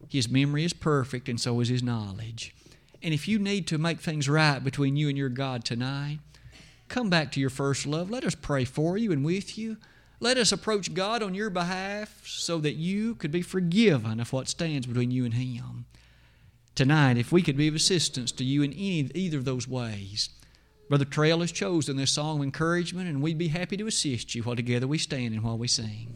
His 0.07 0.29
memory 0.29 0.65
is 0.65 0.73
perfect, 0.73 1.27
and 1.27 1.41
so 1.41 1.59
is 1.61 1.69
His 1.69 1.81
knowledge. 1.81 2.53
And 3.01 3.11
if 3.11 3.27
you 3.27 3.39
need 3.39 3.65
to 3.67 3.79
make 3.79 3.99
things 3.99 4.29
right 4.29 4.63
between 4.63 4.95
you 4.95 5.09
and 5.09 5.17
your 5.17 5.29
God 5.29 5.65
tonight, 5.65 6.19
come 6.89 7.09
back 7.09 7.31
to 7.31 7.39
your 7.39 7.49
first 7.49 7.87
love. 7.87 8.11
Let 8.11 8.23
us 8.23 8.35
pray 8.35 8.65
for 8.65 8.95
you 8.95 9.11
and 9.11 9.25
with 9.25 9.57
you. 9.57 9.77
Let 10.23 10.37
us 10.37 10.53
approach 10.53 10.93
God 10.93 11.21
on 11.21 11.33
your 11.33 11.49
behalf 11.49 12.25
so 12.25 12.57
that 12.59 12.75
you 12.75 13.15
could 13.15 13.29
be 13.29 13.41
forgiven 13.41 14.21
of 14.21 14.31
what 14.31 14.47
stands 14.47 14.87
between 14.87 15.11
you 15.11 15.25
and 15.25 15.33
Him. 15.33 15.83
Tonight, 16.75 17.17
if 17.17 17.33
we 17.33 17.41
could 17.41 17.57
be 17.57 17.67
of 17.67 17.75
assistance 17.75 18.31
to 18.31 18.45
you 18.45 18.63
in 18.63 18.71
any, 18.71 19.11
either 19.15 19.37
of 19.37 19.43
those 19.43 19.67
ways, 19.67 20.29
Brother 20.87 21.03
Trail 21.03 21.41
has 21.41 21.51
chosen 21.51 21.97
this 21.97 22.11
song 22.11 22.37
of 22.37 22.43
encouragement, 22.43 23.09
and 23.09 23.21
we'd 23.21 23.37
be 23.37 23.49
happy 23.49 23.75
to 23.75 23.85
assist 23.85 24.33
you 24.33 24.43
while 24.43 24.55
together 24.55 24.87
we 24.87 24.97
stand 24.97 25.33
and 25.33 25.43
while 25.43 25.57
we 25.57 25.67
sing. 25.67 26.15